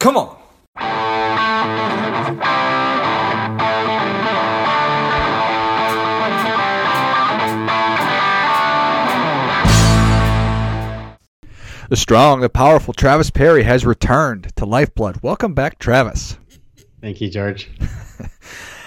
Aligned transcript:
Come 0.00 0.16
on. 0.16 0.36
The 11.90 11.96
strong, 11.96 12.40
the 12.40 12.48
powerful 12.48 12.94
Travis 12.94 13.28
Parry 13.30 13.64
has 13.64 13.84
returned 13.84 14.56
to 14.56 14.64
Lifeblood. 14.64 15.22
Welcome 15.22 15.52
back, 15.52 15.78
Travis. 15.78 16.38
Thank 17.02 17.20
you, 17.20 17.28
George. 17.28 17.68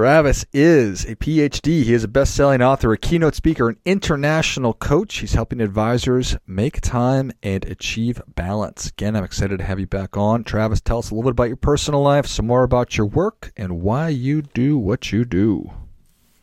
Travis 0.00 0.46
is 0.54 1.04
a 1.04 1.14
PhD. 1.14 1.82
He 1.82 1.92
is 1.92 2.04
a 2.04 2.08
best 2.08 2.34
selling 2.34 2.62
author, 2.62 2.90
a 2.90 2.96
keynote 2.96 3.34
speaker, 3.34 3.68
an 3.68 3.76
international 3.84 4.72
coach. 4.72 5.18
He's 5.18 5.34
helping 5.34 5.60
advisors 5.60 6.38
make 6.46 6.80
time 6.80 7.32
and 7.42 7.66
achieve 7.66 8.22
balance. 8.26 8.86
Again, 8.86 9.14
I'm 9.14 9.24
excited 9.24 9.58
to 9.58 9.64
have 9.64 9.78
you 9.78 9.86
back 9.86 10.16
on. 10.16 10.42
Travis, 10.42 10.80
tell 10.80 11.00
us 11.00 11.10
a 11.10 11.14
little 11.14 11.30
bit 11.30 11.32
about 11.32 11.48
your 11.48 11.58
personal 11.58 12.00
life, 12.00 12.24
some 12.24 12.46
more 12.46 12.62
about 12.62 12.96
your 12.96 13.08
work, 13.08 13.52
and 13.58 13.82
why 13.82 14.08
you 14.08 14.40
do 14.40 14.78
what 14.78 15.12
you 15.12 15.26
do. 15.26 15.70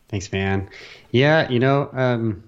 Thanks, 0.08 0.30
man. 0.30 0.70
Yeah, 1.10 1.50
you 1.50 1.58
know, 1.58 1.90
um, 1.92 2.44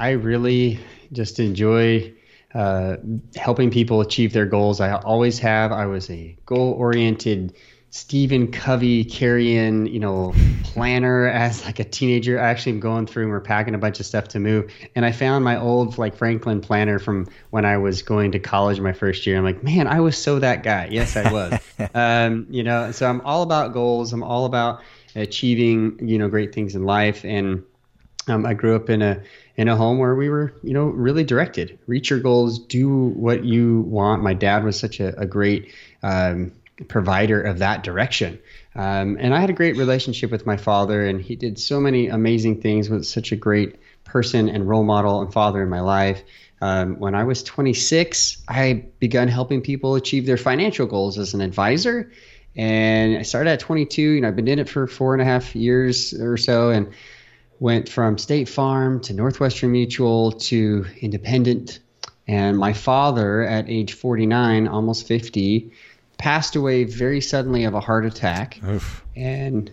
I 0.00 0.10
really 0.10 0.80
just 1.12 1.38
enjoy 1.38 2.12
uh, 2.52 2.96
helping 3.36 3.70
people 3.70 4.00
achieve 4.00 4.32
their 4.32 4.46
goals. 4.46 4.80
I 4.80 4.94
always 4.94 5.38
have. 5.38 5.70
I 5.70 5.86
was 5.86 6.10
a 6.10 6.36
goal 6.44 6.72
oriented 6.72 7.54
Stephen 7.94 8.50
Covey 8.50 9.04
carrying, 9.04 9.86
you 9.86 10.00
know, 10.00 10.34
planner 10.64 11.28
as 11.28 11.64
like 11.64 11.78
a 11.78 11.84
teenager. 11.84 12.40
I 12.40 12.50
actually 12.50 12.72
am 12.72 12.80
going 12.80 13.06
through 13.06 13.22
and 13.22 13.30
we're 13.30 13.40
packing 13.40 13.72
a 13.72 13.78
bunch 13.78 14.00
of 14.00 14.06
stuff 14.06 14.26
to 14.30 14.40
move. 14.40 14.68
And 14.96 15.04
I 15.06 15.12
found 15.12 15.44
my 15.44 15.60
old 15.60 15.96
like 15.96 16.16
Franklin 16.16 16.60
planner 16.60 16.98
from 16.98 17.28
when 17.50 17.64
I 17.64 17.78
was 17.78 18.02
going 18.02 18.32
to 18.32 18.40
college 18.40 18.80
my 18.80 18.92
first 18.92 19.24
year. 19.28 19.38
I'm 19.38 19.44
like, 19.44 19.62
man, 19.62 19.86
I 19.86 20.00
was 20.00 20.18
so 20.18 20.40
that 20.40 20.64
guy. 20.64 20.88
Yes, 20.90 21.16
I 21.16 21.32
was. 21.32 21.60
um, 21.94 22.48
you 22.50 22.64
know, 22.64 22.90
so 22.90 23.08
I'm 23.08 23.20
all 23.20 23.44
about 23.44 23.72
goals. 23.72 24.12
I'm 24.12 24.24
all 24.24 24.44
about 24.44 24.80
achieving, 25.14 25.96
you 26.02 26.18
know, 26.18 26.26
great 26.28 26.52
things 26.52 26.74
in 26.74 26.82
life. 26.86 27.24
And 27.24 27.62
um, 28.26 28.44
I 28.44 28.54
grew 28.54 28.74
up 28.74 28.90
in 28.90 29.02
a 29.02 29.22
in 29.54 29.68
a 29.68 29.76
home 29.76 29.98
where 29.98 30.16
we 30.16 30.28
were, 30.30 30.52
you 30.64 30.74
know, 30.74 30.86
really 30.86 31.22
directed. 31.22 31.78
Reach 31.86 32.10
your 32.10 32.18
goals, 32.18 32.58
do 32.58 32.88
what 32.88 33.44
you 33.44 33.82
want. 33.82 34.20
My 34.20 34.34
dad 34.34 34.64
was 34.64 34.76
such 34.76 34.98
a, 34.98 35.16
a 35.16 35.26
great 35.26 35.72
um, 36.02 36.50
provider 36.88 37.40
of 37.40 37.58
that 37.58 37.84
direction. 37.84 38.38
Um, 38.74 39.16
and 39.20 39.34
I 39.34 39.40
had 39.40 39.50
a 39.50 39.54
great 39.54 39.76
relationship 39.76 40.30
with 40.30 40.46
my 40.46 40.56
father, 40.56 41.06
and 41.06 41.20
he 41.20 41.36
did 41.36 41.58
so 41.58 41.80
many 41.80 42.08
amazing 42.08 42.60
things. 42.60 42.90
Was 42.90 43.08
such 43.08 43.32
a 43.32 43.36
great 43.36 43.76
person 44.04 44.48
and 44.48 44.68
role 44.68 44.84
model 44.84 45.22
and 45.22 45.32
father 45.32 45.62
in 45.62 45.68
my 45.68 45.80
life. 45.80 46.22
Um, 46.60 46.98
when 46.98 47.14
I 47.14 47.24
was 47.24 47.42
26, 47.42 48.42
I 48.48 48.84
began 48.98 49.28
helping 49.28 49.60
people 49.60 49.94
achieve 49.96 50.26
their 50.26 50.36
financial 50.36 50.86
goals 50.86 51.18
as 51.18 51.34
an 51.34 51.40
advisor. 51.40 52.10
And 52.56 53.18
I 53.18 53.22
started 53.22 53.50
at 53.50 53.60
22. 53.60 54.02
You 54.02 54.20
know, 54.20 54.28
I've 54.28 54.36
been 54.36 54.48
in 54.48 54.58
it 54.58 54.68
for 54.68 54.86
four 54.86 55.14
and 55.14 55.22
a 55.22 55.24
half 55.24 55.54
years 55.54 56.14
or 56.14 56.36
so, 56.36 56.70
and 56.70 56.92
went 57.60 57.88
from 57.88 58.18
State 58.18 58.48
Farm 58.48 59.00
to 59.00 59.14
Northwestern 59.14 59.72
Mutual 59.72 60.32
to 60.32 60.86
Independent. 61.00 61.80
And 62.26 62.56
my 62.56 62.72
father, 62.72 63.42
at 63.42 63.68
age 63.68 63.92
49, 63.92 64.66
almost 64.68 65.06
50, 65.06 65.72
passed 66.18 66.56
away 66.56 66.84
very 66.84 67.20
suddenly 67.20 67.64
of 67.64 67.74
a 67.74 67.80
heart 67.80 68.06
attack. 68.06 68.60
Oof. 68.66 69.04
And 69.16 69.70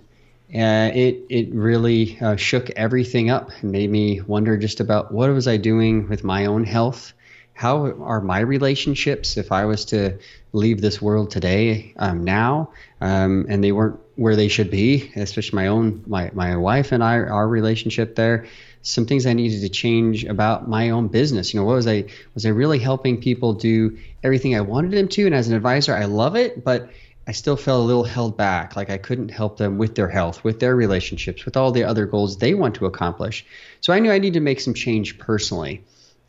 uh, 0.54 0.92
it 0.94 1.24
it 1.30 1.54
really 1.54 2.20
uh, 2.20 2.36
shook 2.36 2.70
everything 2.72 3.30
up 3.30 3.50
and 3.62 3.72
made 3.72 3.90
me 3.90 4.20
wonder 4.22 4.58
just 4.58 4.82
about 4.82 5.12
what 5.12 5.30
was 5.30 5.48
I 5.48 5.58
doing 5.58 6.10
with 6.10 6.24
my 6.24 6.46
own 6.46 6.66
health. 6.66 7.14
How 7.54 7.86
are 8.04 8.22
my 8.22 8.40
relationships 8.40 9.38
if 9.38 9.52
I 9.52 9.66
was 9.66 9.86
to 9.86 10.18
leave 10.52 10.82
this 10.82 11.02
world 11.02 11.32
today 11.32 11.94
um, 11.98 12.24
now 12.24 12.72
um, 13.00 13.46
and 13.50 13.64
they 13.64 13.72
weren't 13.72 14.00
where 14.16 14.36
they 14.36 14.48
should 14.48 14.70
be, 14.70 15.12
especially 15.16 15.56
my 15.56 15.68
own 15.68 16.04
my 16.06 16.32
my 16.34 16.58
wife 16.58 16.92
and 16.92 17.04
I 17.04 17.20
our 17.20 17.48
relationship 17.48 18.16
there. 18.16 18.46
Some 18.84 19.06
things 19.06 19.26
I 19.26 19.34
needed 19.34 19.62
to 19.62 19.70
change 19.70 20.26
about 20.26 20.68
my 20.68 20.90
own 20.90 21.08
business. 21.08 21.54
You 21.54 21.60
know, 21.60 21.66
what 21.66 21.76
was 21.76 21.88
I 21.88 22.06
was 22.34 22.46
I 22.46 22.50
really 22.50 22.80
helping 22.80 23.22
people 23.22 23.54
do 23.54 23.98
everything 24.24 24.56
I 24.56 24.62
wanted 24.62 24.92
them 24.92 25.08
to? 25.10 25.26
And 25.26 25.36
as 25.36 25.48
an 25.48 25.56
advisor, 25.56 25.96
I 25.96 26.06
love 26.06 26.36
it, 26.36 26.64
but 26.64 26.90
I 27.28 27.34
still 27.34 27.56
felt 27.56 27.84
a 27.84 27.86
little 27.86 28.04
held 28.04 28.36
back. 28.36 28.76
Like 28.76 28.90
I 28.90 28.98
couldn't 28.98 29.30
help 29.30 29.58
them 29.58 29.78
with 29.78 29.96
their 29.96 30.10
health, 30.10 30.44
with 30.44 30.60
their 30.60 30.76
relationships, 30.76 31.46
with 31.46 31.56
all 31.56 31.72
the 31.72 31.84
other 31.84 32.06
goals 32.06 32.38
they 32.38 32.54
want 32.54 32.76
to 32.76 32.88
accomplish. 32.88 33.46
So 33.82 33.94
I 33.94 34.00
knew 34.00 34.12
I 34.12 34.18
needed 34.18 34.34
to 34.34 34.40
make 34.40 34.60
some 34.60 34.74
change 34.74 35.20
personally 35.20 35.84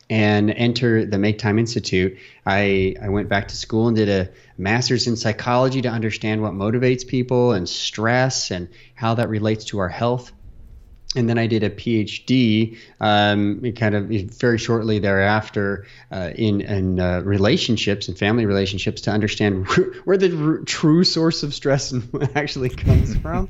and 0.09 0.51
enter 0.51 1.05
the 1.05 1.17
Make 1.17 1.39
Time 1.39 1.57
Institute. 1.57 2.17
I, 2.45 2.95
I 3.01 3.09
went 3.09 3.29
back 3.29 3.47
to 3.47 3.55
school 3.55 3.87
and 3.87 3.97
did 3.97 4.09
a 4.09 4.29
master's 4.57 5.07
in 5.07 5.15
psychology 5.15 5.81
to 5.81 5.89
understand 5.89 6.41
what 6.41 6.53
motivates 6.53 7.07
people 7.07 7.53
and 7.53 7.67
stress 7.67 8.51
and 8.51 8.69
how 8.93 9.15
that 9.15 9.29
relates 9.29 9.65
to 9.65 9.79
our 9.79 9.89
health 9.89 10.31
and 11.15 11.29
then 11.29 11.37
I 11.37 11.47
did 11.47 11.63
a 11.63 11.69
PhD, 11.69 12.77
um, 12.99 13.61
kind 13.73 13.95
of 13.95 14.07
very 14.07 14.57
shortly 14.57 14.99
thereafter, 14.99 15.85
uh, 16.11 16.31
in 16.35 16.61
in 16.61 16.99
uh, 16.99 17.21
relationships 17.21 18.07
and 18.07 18.17
family 18.17 18.45
relationships 18.45 19.01
to 19.01 19.11
understand 19.11 19.67
where 20.05 20.17
the 20.17 20.63
true 20.65 21.03
source 21.03 21.43
of 21.43 21.53
stress 21.53 21.93
actually 22.35 22.69
comes 22.69 23.15
from. 23.17 23.49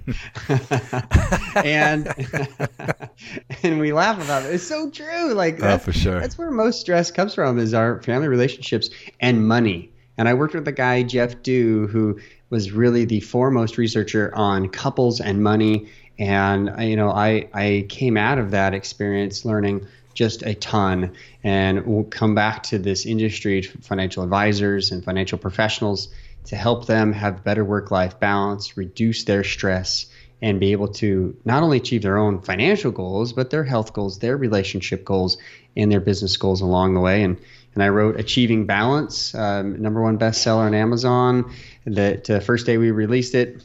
and 1.55 2.13
and 3.63 3.79
we 3.79 3.93
laugh 3.93 4.23
about 4.23 4.45
it. 4.45 4.53
It's 4.53 4.67
so 4.67 4.89
true. 4.89 5.33
Like 5.33 5.61
oh, 5.61 5.77
for 5.77 5.93
sure. 5.93 6.19
That's 6.19 6.37
where 6.37 6.51
most 6.51 6.81
stress 6.81 7.11
comes 7.11 7.33
from 7.33 7.59
is 7.59 7.73
our 7.73 8.01
family 8.01 8.27
relationships 8.27 8.89
and 9.19 9.47
money. 9.47 9.91
And 10.17 10.29
I 10.29 10.35
worked 10.35 10.53
with 10.53 10.67
a 10.67 10.71
guy, 10.71 11.01
Jeff 11.01 11.41
Dew, 11.41 11.87
who 11.87 12.19
was 12.51 12.71
really 12.71 13.03
the 13.03 13.19
foremost 13.19 13.79
researcher 13.79 14.31
on 14.35 14.69
couples 14.69 15.19
and 15.19 15.41
money 15.41 15.87
and 16.19 16.71
you 16.79 16.95
know 16.95 17.09
I 17.09 17.49
I 17.53 17.85
came 17.89 18.17
out 18.17 18.37
of 18.37 18.51
that 18.51 18.73
experience 18.73 19.45
learning 19.45 19.87
just 20.13 20.43
a 20.43 20.53
ton 20.53 21.13
and 21.43 21.85
we'll 21.87 22.03
come 22.03 22.35
back 22.35 22.63
to 22.63 22.77
this 22.77 23.05
industry 23.05 23.63
financial 23.63 24.23
advisors 24.23 24.91
and 24.91 25.03
financial 25.03 25.39
professionals 25.39 26.09
to 26.45 26.55
help 26.55 26.85
them 26.85 27.13
have 27.13 27.43
better 27.43 27.65
work 27.65 27.89
life 27.89 28.19
balance 28.19 28.77
reduce 28.77 29.23
their 29.23 29.43
stress 29.43 30.05
and 30.41 30.59
be 30.59 30.71
able 30.73 30.89
to 30.89 31.35
not 31.45 31.63
only 31.63 31.77
achieve 31.77 32.03
their 32.03 32.17
own 32.17 32.41
financial 32.41 32.91
goals 32.91 33.33
but 33.33 33.49
their 33.49 33.63
health 33.63 33.93
goals 33.93 34.19
their 34.19 34.37
relationship 34.37 35.03
goals 35.03 35.37
and 35.75 35.91
their 35.91 36.01
business 36.01 36.37
goals 36.37 36.61
along 36.61 36.93
the 36.93 36.99
way 36.99 37.23
and 37.23 37.37
and 37.73 37.81
I 37.81 37.89
wrote 37.89 38.19
Achieving 38.19 38.65
Balance, 38.65 39.33
um, 39.33 39.81
number 39.81 40.01
one 40.01 40.19
bestseller 40.19 40.65
on 40.65 40.75
Amazon. 40.75 41.53
That 41.85 42.29
uh, 42.29 42.39
first 42.39 42.65
day 42.65 42.77
we 42.77 42.91
released 42.91 43.33
it, 43.35 43.63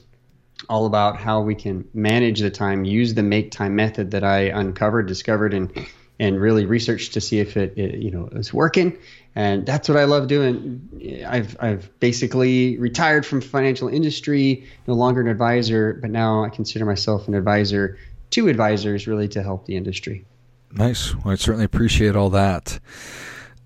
all 0.69 0.87
about 0.87 1.17
how 1.17 1.41
we 1.41 1.55
can 1.55 1.89
manage 1.95 2.41
the 2.41 2.51
time, 2.51 2.85
use 2.85 3.15
the 3.15 3.23
make 3.23 3.51
time 3.51 3.77
method 3.77 4.11
that 4.11 4.25
I 4.25 4.43
uncovered, 4.43 5.07
discovered, 5.07 5.55
and 5.55 5.87
and 6.21 6.41
really 6.41 6.65
researched 6.65 7.13
to 7.15 7.21
see 7.21 7.39
if 7.39 7.57
it, 7.57 7.79
it, 7.79 8.01
you 8.01 8.11
know 8.11 8.29
is 8.33 8.53
working. 8.53 8.99
And 9.35 9.65
that's 9.65 9.89
what 9.89 9.97
I 9.97 10.05
love 10.05 10.27
doing. 10.27 11.25
I've 11.27 11.57
I've 11.61 12.01
basically 12.01 12.77
retired 12.79 13.25
from 13.25 13.41
financial 13.41 13.89
industry, 13.89 14.67
no 14.87 14.95
longer 14.95 15.21
an 15.21 15.29
advisor, 15.29 15.95
but 16.01 16.11
now 16.11 16.45
I 16.45 16.49
consider 16.49 16.85
myself 16.85 17.29
an 17.29 17.35
advisor 17.35 17.99
to 18.31 18.49
advisors, 18.49 19.07
really 19.07 19.29
to 19.29 19.43
help 19.43 19.67
the 19.67 19.77
industry. 19.77 20.25
Nice. 20.73 21.15
Well, 21.15 21.33
I 21.33 21.37
certainly 21.37 21.65
appreciate 21.65 22.15
all 22.15 22.31
that. 22.31 22.79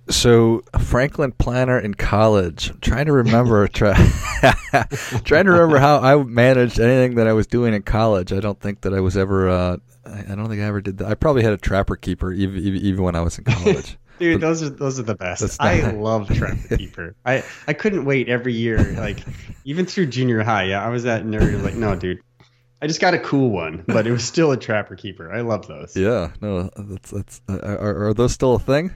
So 0.08 0.62
Franklin 0.78 1.32
Planner 1.32 1.78
in 1.78 1.94
college. 1.94 2.70
I'm 2.70 2.80
trying 2.80 3.06
to 3.06 3.12
remember, 3.12 3.68
try, 3.68 3.94
trying 5.24 5.44
to 5.44 5.52
remember 5.52 5.78
how 5.78 5.98
I 6.00 6.22
managed 6.22 6.80
anything 6.80 7.14
that 7.16 7.28
I 7.28 7.32
was 7.32 7.46
doing 7.46 7.72
in 7.72 7.82
college. 7.82 8.32
I 8.32 8.40
don't 8.40 8.58
think 8.60 8.80
that 8.82 8.92
I 8.92 9.00
was 9.00 9.16
ever. 9.16 9.48
Uh, 9.48 9.76
I 10.04 10.34
don't 10.34 10.48
think 10.48 10.60
I 10.60 10.64
ever 10.64 10.80
did 10.80 10.98
that. 10.98 11.08
I 11.08 11.14
probably 11.14 11.42
had 11.42 11.52
a 11.52 11.56
trapper 11.56 11.96
keeper 11.96 12.32
even 12.32 12.58
even 12.58 13.04
when 13.04 13.14
I 13.14 13.20
was 13.20 13.38
in 13.38 13.44
college. 13.44 13.96
Dude, 14.18 14.40
but 14.40 14.46
those 14.46 14.62
are 14.62 14.70
those 14.70 14.98
are 15.00 15.04
the 15.04 15.14
best. 15.14 15.56
I 15.60 15.90
love 15.90 16.28
Trapper 16.28 16.76
Keeper. 16.76 17.16
I 17.24 17.42
I 17.66 17.72
couldn't 17.72 18.04
wait 18.04 18.28
every 18.28 18.52
year, 18.52 18.78
like 18.92 19.18
even 19.64 19.86
through 19.86 20.06
junior 20.06 20.44
high. 20.44 20.64
Yeah, 20.64 20.84
I 20.84 20.90
was 20.90 21.04
that 21.04 21.24
nerd. 21.24 21.62
like, 21.64 21.74
no, 21.74 21.96
dude, 21.96 22.20
I 22.80 22.86
just 22.86 23.00
got 23.00 23.14
a 23.14 23.18
cool 23.18 23.50
one, 23.50 23.84
but 23.86 24.06
it 24.06 24.12
was 24.12 24.22
still 24.24 24.52
a 24.52 24.56
Trapper 24.56 24.96
Keeper. 24.96 25.32
I 25.32 25.40
love 25.40 25.66
those. 25.66 25.96
Yeah, 25.96 26.30
no, 26.40 26.68
that's 26.76 27.10
that's. 27.10 27.40
Uh, 27.48 27.58
are, 27.58 28.08
are 28.08 28.14
those 28.14 28.32
still 28.32 28.54
a 28.54 28.58
thing? 28.58 28.92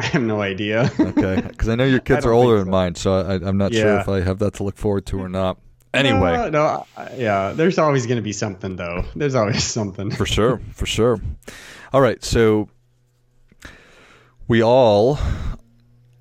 I 0.00 0.06
have 0.06 0.22
no 0.22 0.40
idea. 0.40 0.90
okay, 0.98 1.42
because 1.46 1.68
I 1.68 1.74
know 1.74 1.84
your 1.84 2.00
kids 2.10 2.24
are 2.24 2.32
older 2.32 2.56
so. 2.56 2.64
than 2.64 2.70
mine, 2.70 2.94
so 2.94 3.12
I, 3.12 3.34
am 3.34 3.58
not 3.58 3.72
yeah. 3.72 3.82
sure 3.82 4.00
if 4.00 4.08
I 4.08 4.20
have 4.20 4.38
that 4.38 4.54
to 4.54 4.62
look 4.62 4.78
forward 4.78 5.04
to 5.06 5.20
or 5.20 5.28
mm. 5.28 5.32
not. 5.32 5.58
Anyway, 5.92 6.32
no, 6.32 6.48
no 6.48 6.86
yeah, 7.16 7.52
there's 7.52 7.76
always 7.76 8.06
going 8.06 8.16
to 8.16 8.22
be 8.22 8.32
something 8.32 8.76
though. 8.76 9.04
There's 9.14 9.34
always 9.34 9.62
something. 9.78 10.10
for 10.10 10.24
sure, 10.24 10.60
for 10.72 10.86
sure. 10.86 11.20
All 11.92 12.00
right, 12.00 12.22
so 12.24 12.70
we 14.48 14.62
all 14.62 15.18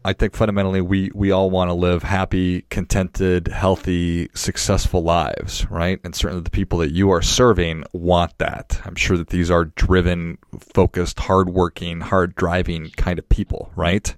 I 0.09 0.13
think 0.13 0.35
fundamentally 0.35 0.81
we 0.81 1.11
we 1.13 1.29
all 1.29 1.51
want 1.51 1.69
to 1.69 1.75
live 1.75 2.01
happy, 2.01 2.63
contented, 2.71 3.47
healthy, 3.47 4.27
successful 4.33 5.03
lives, 5.03 5.69
right? 5.69 5.99
And 6.03 6.15
certainly 6.15 6.41
the 6.41 6.49
people 6.49 6.79
that 6.79 6.91
you 6.91 7.11
are 7.11 7.21
serving 7.21 7.83
want 7.93 8.35
that. 8.39 8.81
I'm 8.85 8.95
sure 8.95 9.17
that 9.17 9.27
these 9.27 9.51
are 9.51 9.65
driven, 9.65 10.39
focused, 10.59 11.19
hardworking, 11.19 12.01
hard 12.01 12.33
driving 12.33 12.89
kind 12.97 13.19
of 13.19 13.29
people, 13.29 13.71
right? 13.75 14.15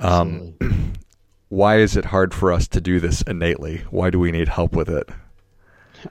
Um, 0.00 0.52
why 1.48 1.78
is 1.78 1.96
it 1.96 2.04
hard 2.04 2.34
for 2.34 2.52
us 2.52 2.68
to 2.68 2.82
do 2.82 3.00
this 3.00 3.22
innately? 3.22 3.78
Why 3.88 4.10
do 4.10 4.18
we 4.18 4.30
need 4.30 4.48
help 4.48 4.76
with 4.76 4.90
it? 4.90 5.08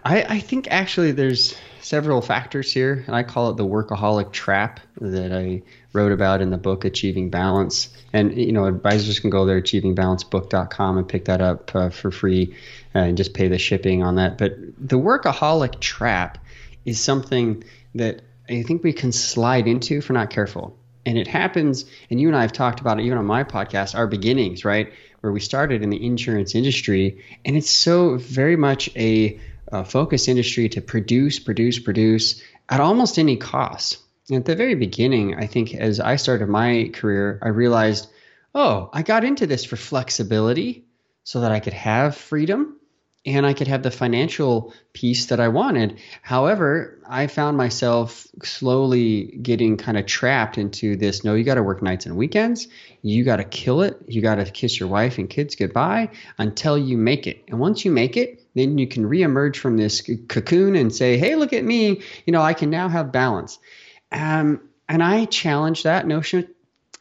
I, 0.04 0.24
I 0.24 0.40
think 0.40 0.68
actually 0.72 1.12
there's 1.12 1.56
several 1.82 2.22
factors 2.22 2.72
here, 2.72 3.04
and 3.08 3.16
I 3.16 3.24
call 3.24 3.50
it 3.50 3.58
the 3.58 3.66
workaholic 3.66 4.32
trap 4.32 4.80
that 5.00 5.34
I 5.34 5.64
wrote 5.94 6.12
about 6.12 6.42
in 6.42 6.50
the 6.50 6.58
book 6.58 6.86
Achieving 6.86 7.30
Balance. 7.30 7.90
And 8.14 8.38
you 8.38 8.52
know, 8.52 8.66
advisors 8.66 9.20
can 9.20 9.30
go 9.30 9.46
there 9.46 9.62
achievingbalancebook.com 9.62 10.98
and 10.98 11.08
pick 11.08 11.26
that 11.26 11.42
up 11.42 11.76
uh, 11.76 11.90
for 11.90 12.12
free 12.12 12.56
and 12.94 13.18
just 13.18 13.34
pay 13.34 13.48
the 13.48 13.58
shipping 13.58 14.04
on 14.04 14.16
that. 14.16 14.38
But 14.38 14.56
the 14.78 14.98
workaholic 14.98 15.80
trap 15.80 16.38
is 16.86 17.00
something 17.00 17.64
that 17.96 18.22
I 18.50 18.64
think 18.64 18.84
we 18.84 18.94
can 18.94 19.12
slide 19.12 19.68
into 19.68 19.98
if 19.98 20.10
we're 20.10 20.16
not 20.16 20.30
careful. 20.30 20.78
And 21.06 21.18
it 21.18 21.28
happens, 21.28 21.86
and 22.10 22.20
you 22.20 22.28
and 22.28 22.36
I 22.36 22.42
have 22.42 22.52
talked 22.52 22.82
about 22.82 23.00
it 23.00 23.06
even 23.06 23.18
on 23.18 23.26
my 23.26 23.44
podcast, 23.44 23.96
our 23.96 24.06
beginnings, 24.06 24.66
right? 24.66 24.92
Where 25.22 25.32
we 25.32 25.40
started 25.40 25.82
in 25.82 25.90
the 25.90 26.06
insurance 26.06 26.56
industry, 26.56 27.24
and 27.46 27.56
it's 27.56 27.70
so 27.70 28.18
very 28.18 28.56
much 28.56 28.90
a 28.96 29.40
uh, 29.72 29.84
focus 29.84 30.28
industry 30.28 30.70
to 30.70 30.82
produce, 30.82 31.40
produce, 31.40 31.80
produce 31.80 32.42
at 32.70 32.80
almost 32.80 33.20
any 33.20 33.38
cost. 33.38 33.98
And 34.30 34.38
at 34.38 34.46
the 34.46 34.56
very 34.56 34.76
beginning, 34.76 35.36
I 35.36 35.48
think 35.48 35.74
as 35.74 36.00
I 36.00 36.16
started 36.16 36.50
my 36.50 36.92
career, 36.94 37.40
I 37.42 37.50
realized, 37.50 38.10
oh, 38.54 38.90
I 38.94 39.02
got 39.02 39.24
into 39.24 39.48
this 39.48 39.66
for 39.66 39.76
flexibility 39.76 40.86
so 41.24 41.42
that 41.42 41.52
I 41.52 41.60
could 41.60 41.74
have 41.74 42.16
freedom 42.16 42.80
and 43.26 43.46
I 43.46 43.54
could 43.54 43.68
have 43.68 43.84
the 43.84 43.92
financial 43.92 44.74
piece 44.94 45.28
that 45.28 45.40
I 45.40 45.50
wanted. 45.50 46.00
However, 46.22 47.00
I 47.08 47.28
found 47.28 47.58
myself 47.58 48.26
slowly 48.44 49.26
getting 49.42 49.78
kind 49.78 49.98
of 49.98 50.06
trapped 50.06 50.58
into 50.58 50.96
this 50.96 51.24
no, 51.24 51.36
you 51.36 51.44
got 51.44 51.56
to 51.56 51.64
work 51.64 51.82
nights 51.82 52.06
and 52.06 52.16
weekends. 52.16 52.68
You 53.02 53.26
got 53.26 53.38
to 53.38 53.44
kill 53.44 53.82
it. 53.82 53.98
You 54.08 54.22
got 54.22 54.36
to 54.36 54.46
kiss 54.46 54.80
your 54.80 54.90
wife 54.90 55.18
and 55.18 55.30
kids 55.30 55.56
goodbye 55.56 56.10
until 56.38 56.78
you 56.78 56.98
make 56.98 57.28
it. 57.28 57.44
And 57.48 57.60
once 57.60 57.84
you 57.84 57.92
make 57.92 58.16
it, 58.16 58.39
then 58.56 58.78
you 58.78 58.88
can 58.88 59.06
reemerge 59.06 59.58
from 59.58 59.78
this 59.78 60.02
cocoon 60.28 60.76
and 60.76 60.94
say, 60.94 61.18
hey, 61.18 61.36
look 61.36 61.54
at 61.54 61.64
me. 61.64 62.02
You 62.26 62.34
know, 62.34 62.42
I 62.42 62.54
can 62.54 62.70
now 62.70 62.90
have 62.90 63.12
balance. 63.12 63.60
Um, 64.12 64.62
and 64.88 65.04
I 65.04 65.26
challenged 65.26 65.84
that 65.84 66.08
notion 66.08 66.48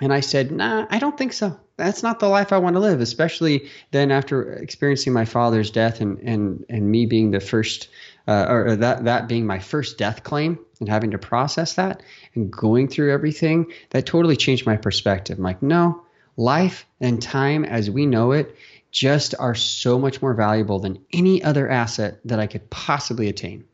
and 0.01 0.13
I 0.13 0.21
said, 0.21 0.53
nah, 0.53 0.87
I 0.91 0.99
don't 0.99 1.17
think 1.17 1.33
so. 1.33 1.59
That's 1.77 2.03
not 2.03 2.19
the 2.19 2.29
life 2.29 2.53
I 2.53 2.59
want 2.59 2.75
to 2.75 2.81
live, 2.81 3.01
especially 3.01 3.69
then 3.93 4.11
after 4.11 4.53
experiencing 4.55 5.13
my 5.13 5.25
father's 5.25 5.71
death 5.71 6.01
and, 6.01 6.19
and, 6.19 6.65
and 6.69 6.91
me 6.91 7.07
being 7.07 7.31
the 7.31 7.41
first, 7.41 7.89
uh, 8.27 8.47
or 8.49 8.77
that, 8.77 9.05
that 9.05 9.29
being 9.29 9.47
my 9.47 9.61
first 9.61 9.97
death 9.97 10.25
claim 10.25 10.59
and 10.81 10.89
having 10.89 11.13
to 11.13 11.19
process 11.19 11.75
that 11.75 12.03
and 12.35 12.51
going 12.51 12.89
through 12.89 13.13
everything. 13.13 13.73
That 13.91 14.07
totally 14.07 14.37
changed 14.37 14.67
my 14.67 14.77
perspective. 14.77 15.39
I'm 15.39 15.45
like, 15.45 15.63
no, 15.63 16.03
life 16.37 16.85
and 17.01 17.23
time 17.23 17.65
as 17.65 17.91
we 17.91 18.07
know 18.07 18.33
it 18.33 18.57
just 18.91 19.35
are 19.39 19.55
so 19.55 19.99
much 19.99 20.23
more 20.23 20.35
valuable 20.35 20.79
than 20.79 21.05
any 21.13 21.43
other 21.43 21.69
asset 21.69 22.21
that 22.25 22.41
I 22.41 22.47
could 22.47 22.69
possibly 22.71 23.29
attain. 23.29 23.65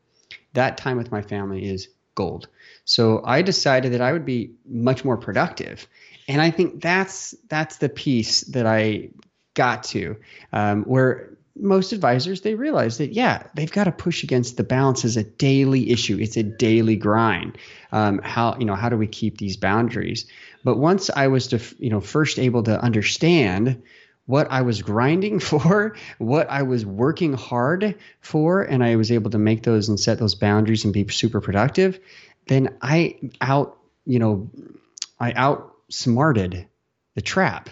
That 0.53 0.77
time 0.77 0.97
with 0.97 1.11
my 1.11 1.21
family 1.21 1.65
is 1.65 1.87
gold. 2.15 2.47
So 2.85 3.21
I 3.25 3.41
decided 3.41 3.93
that 3.93 4.01
I 4.01 4.11
would 4.11 4.25
be 4.25 4.51
much 4.67 5.03
more 5.03 5.17
productive, 5.17 5.87
and 6.27 6.41
I 6.41 6.51
think 6.51 6.81
that's 6.81 7.35
that's 7.49 7.77
the 7.77 7.89
piece 7.89 8.41
that 8.41 8.65
I 8.65 9.09
got 9.55 9.83
to 9.83 10.17
um, 10.53 10.83
where 10.83 11.35
most 11.57 11.93
advisors 11.93 12.41
they 12.41 12.53
realize 12.53 12.97
that 12.97 13.13
yeah 13.13 13.43
they've 13.55 13.71
got 13.71 13.85
to 13.85 13.91
push 13.91 14.23
against 14.23 14.57
the 14.57 14.63
balance 14.63 15.05
as 15.05 15.15
a 15.15 15.23
daily 15.23 15.89
issue 15.89 16.17
it's 16.19 16.35
a 16.35 16.43
daily 16.43 16.97
grind 16.97 17.57
um, 17.93 18.19
how 18.23 18.55
you 18.59 18.65
know 18.65 18.75
how 18.75 18.89
do 18.89 18.97
we 18.97 19.07
keep 19.07 19.37
these 19.37 19.55
boundaries 19.55 20.25
but 20.65 20.77
once 20.77 21.09
i 21.15 21.27
was 21.27 21.47
to 21.47 21.59
you 21.79 21.89
know 21.89 22.01
first 22.01 22.37
able 22.37 22.61
to 22.61 22.77
understand 22.81 23.81
what 24.25 24.47
I 24.51 24.61
was 24.61 24.81
grinding 24.81 25.39
for, 25.51 25.95
what 26.17 26.49
I 26.49 26.63
was 26.63 26.85
working 26.85 27.33
hard 27.33 27.95
for, 28.21 28.61
and 28.61 28.83
I 28.83 28.95
was 28.95 29.11
able 29.11 29.31
to 29.31 29.37
make 29.37 29.63
those 29.63 29.89
and 29.89 29.99
set 29.99 30.19
those 30.19 30.35
boundaries 30.35 30.83
and 30.83 30.93
be 30.93 31.07
super 31.09 31.41
productive, 31.41 31.99
then 32.47 32.75
I 32.81 33.17
out, 33.41 33.77
you 34.05 34.19
know, 34.19 34.49
I 35.19 35.31
outsmarted 35.33 36.67
the 37.15 37.21
trap. 37.21 37.69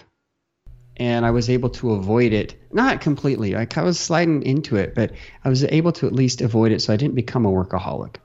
And 0.97 1.25
I 1.25 1.31
was 1.31 1.49
able 1.49 1.69
to 1.71 1.93
avoid 1.93 2.33
it, 2.33 2.55
not 2.71 3.01
completely. 3.01 3.53
Like 3.55 3.79
I 3.79 3.81
was 3.81 3.99
sliding 3.99 4.43
into 4.43 4.75
it, 4.75 4.93
but 4.93 5.11
I 5.43 5.49
was 5.49 5.63
able 5.63 5.91
to 5.93 6.05
at 6.05 6.13
least 6.13 6.39
avoid 6.41 6.71
it 6.71 6.83
so 6.83 6.93
I 6.93 6.97
didn't 6.97 7.15
become 7.15 7.47
a 7.47 7.51
workaholic. 7.51 8.17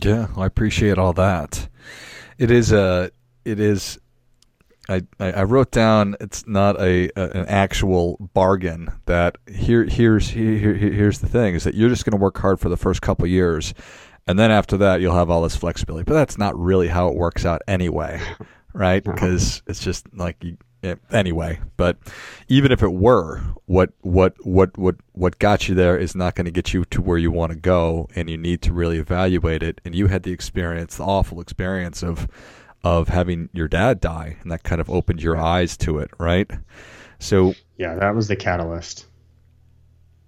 Yeah, 0.00 0.28
I 0.36 0.46
appreciate 0.46 0.96
all 0.96 1.12
that. 1.14 1.68
It 2.38 2.52
is 2.52 2.70
a, 2.70 3.10
it 3.44 3.58
is 3.58 3.98
I, 4.88 5.02
I 5.20 5.42
wrote 5.42 5.70
down 5.70 6.16
it's 6.20 6.46
not 6.46 6.80
a, 6.80 7.10
a, 7.16 7.30
an 7.30 7.46
actual 7.46 8.16
bargain 8.32 8.90
that 9.06 9.36
here 9.46 9.84
here's 9.84 10.28
here, 10.30 10.74
here's 10.74 11.18
the 11.18 11.28
thing 11.28 11.54
is 11.54 11.64
that 11.64 11.74
you're 11.74 11.90
just 11.90 12.04
going 12.04 12.18
to 12.18 12.22
work 12.22 12.38
hard 12.38 12.58
for 12.58 12.68
the 12.68 12.76
first 12.76 13.02
couple 13.02 13.26
years 13.26 13.74
and 14.26 14.38
then 14.38 14.50
after 14.50 14.76
that 14.78 15.00
you'll 15.00 15.14
have 15.14 15.30
all 15.30 15.42
this 15.42 15.56
flexibility. 15.56 16.04
But 16.04 16.14
that's 16.14 16.38
not 16.38 16.58
really 16.58 16.88
how 16.88 17.08
it 17.08 17.14
works 17.14 17.44
out 17.44 17.62
anyway 17.68 18.20
right? 18.72 19.02
Because 19.02 19.62
it's 19.66 19.80
just 19.80 20.06
like 20.14 20.42
you, 20.42 20.56
eh, 20.82 20.94
anyway. 21.10 21.60
But 21.76 21.98
even 22.48 22.72
if 22.72 22.82
it 22.82 22.92
were 22.92 23.42
what 23.66 23.90
what 24.00 24.34
what 24.46 24.76
what 24.78 24.96
what 25.12 25.38
got 25.38 25.68
you 25.68 25.74
there 25.74 25.98
is 25.98 26.14
not 26.14 26.34
going 26.34 26.44
to 26.46 26.50
get 26.50 26.72
you 26.72 26.84
to 26.86 27.02
where 27.02 27.18
you 27.18 27.30
want 27.30 27.52
to 27.52 27.58
go 27.58 28.08
and 28.14 28.30
you 28.30 28.36
need 28.36 28.62
to 28.62 28.72
really 28.72 28.98
evaluate 28.98 29.62
it 29.62 29.80
and 29.84 29.94
you 29.94 30.06
had 30.06 30.22
the 30.22 30.32
experience 30.32 30.96
the 30.96 31.04
awful 31.04 31.40
experience 31.40 32.02
of 32.02 32.28
of 32.84 33.08
having 33.08 33.48
your 33.52 33.68
dad 33.68 34.00
die, 34.00 34.36
and 34.42 34.50
that 34.50 34.62
kind 34.62 34.80
of 34.80 34.88
opened 34.88 35.22
your 35.22 35.36
eyes 35.36 35.76
to 35.78 35.98
it, 35.98 36.10
right? 36.18 36.50
So 37.18 37.54
yeah, 37.76 37.94
that 37.96 38.14
was 38.14 38.28
the 38.28 38.36
catalyst. 38.36 39.06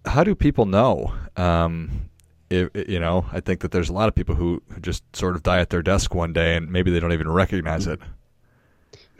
How 0.05 0.25
do 0.25 0.35
people 0.35 0.67
know? 0.67 1.12
Um, 1.37 2.11
if, 2.49 2.70
you 2.88 2.99
know, 2.99 3.26
I 3.32 3.41
think 3.41 3.61
that 3.61 3.70
there's 3.70 3.91
a 3.91 3.93
lot 3.93 4.08
of 4.08 4.14
people 4.14 4.35
who, 4.35 4.62
just 4.81 5.05
sort 5.14 5.37
of 5.37 5.43
die 5.43 5.61
at 5.61 5.70
their 5.70 5.82
desk 5.82 6.14
one 6.14 6.32
day, 6.32 6.56
and 6.56 6.70
maybe 6.70 6.91
they 6.91 6.99
don't 6.99 7.12
even 7.12 7.31
recognize 7.31 7.87
it. 7.87 8.00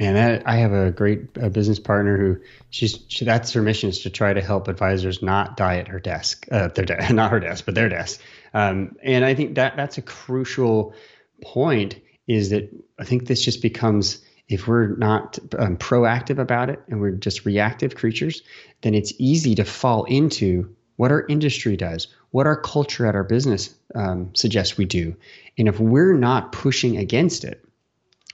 Man, 0.01 0.15
that, 0.15 0.43
I 0.47 0.57
have 0.57 0.73
a 0.73 0.91
great 0.91 1.29
uh, 1.41 1.51
business 1.51 1.79
partner 1.79 2.17
who 2.17 2.39
she's 2.71 2.99
she, 3.09 3.27
that's 3.27 3.53
her 3.53 3.61
mission 3.61 3.91
is 3.91 4.01
to 4.01 4.11
try 4.11 4.33
to 4.33 4.41
help 4.41 4.67
advisors 4.67 5.23
not 5.23 5.59
die 5.59 5.77
at 5.77 5.89
her 5.89 6.01
desk, 6.01 6.47
uh, 6.51 6.69
their 6.69 6.87
de- 6.87 7.13
not 7.13 7.31
her 7.31 7.39
desk, 7.39 7.67
but 7.67 7.75
their 7.75 7.91
desk. 7.91 8.21
Um, 8.55 8.97
and 9.03 9.25
I 9.25 9.35
think 9.35 9.57
that 9.57 9.77
that's 9.77 9.99
a 9.99 10.03
crucial 10.03 10.95
point 11.43 11.97
is 12.31 12.51
that 12.51 12.71
I 13.01 13.05
think 13.05 13.27
this 13.27 13.45
just 13.45 13.61
becomes 13.61 14.21
if 14.49 14.69
we're 14.69 14.95
not 14.97 15.39
um, 15.59 15.77
proactive 15.77 16.39
about 16.39 16.71
it 16.71 16.81
and 16.89 17.01
we're 17.01 17.11
just 17.11 17.45
reactive 17.45 17.97
creatures, 17.97 18.43
then 18.83 18.95
it's 18.95 19.13
easy 19.19 19.55
to 19.57 19.65
fall 19.65 20.05
into 20.05 20.75
what 20.97 21.11
our 21.11 21.27
industry 21.27 21.77
does, 21.77 22.07
what 22.31 22.47
our 22.47 22.61
culture 22.61 23.07
at 23.07 23.17
our 23.17 23.25
business 23.25 23.75
um, 23.97 24.33
suggests 24.35 24.77
we 24.77 24.85
do. 24.85 25.17
And 25.59 25.67
if 25.67 25.81
we're 25.81 26.15
not 26.15 26.53
pushing 26.53 26.97
against 26.97 27.43
it, 27.45 27.65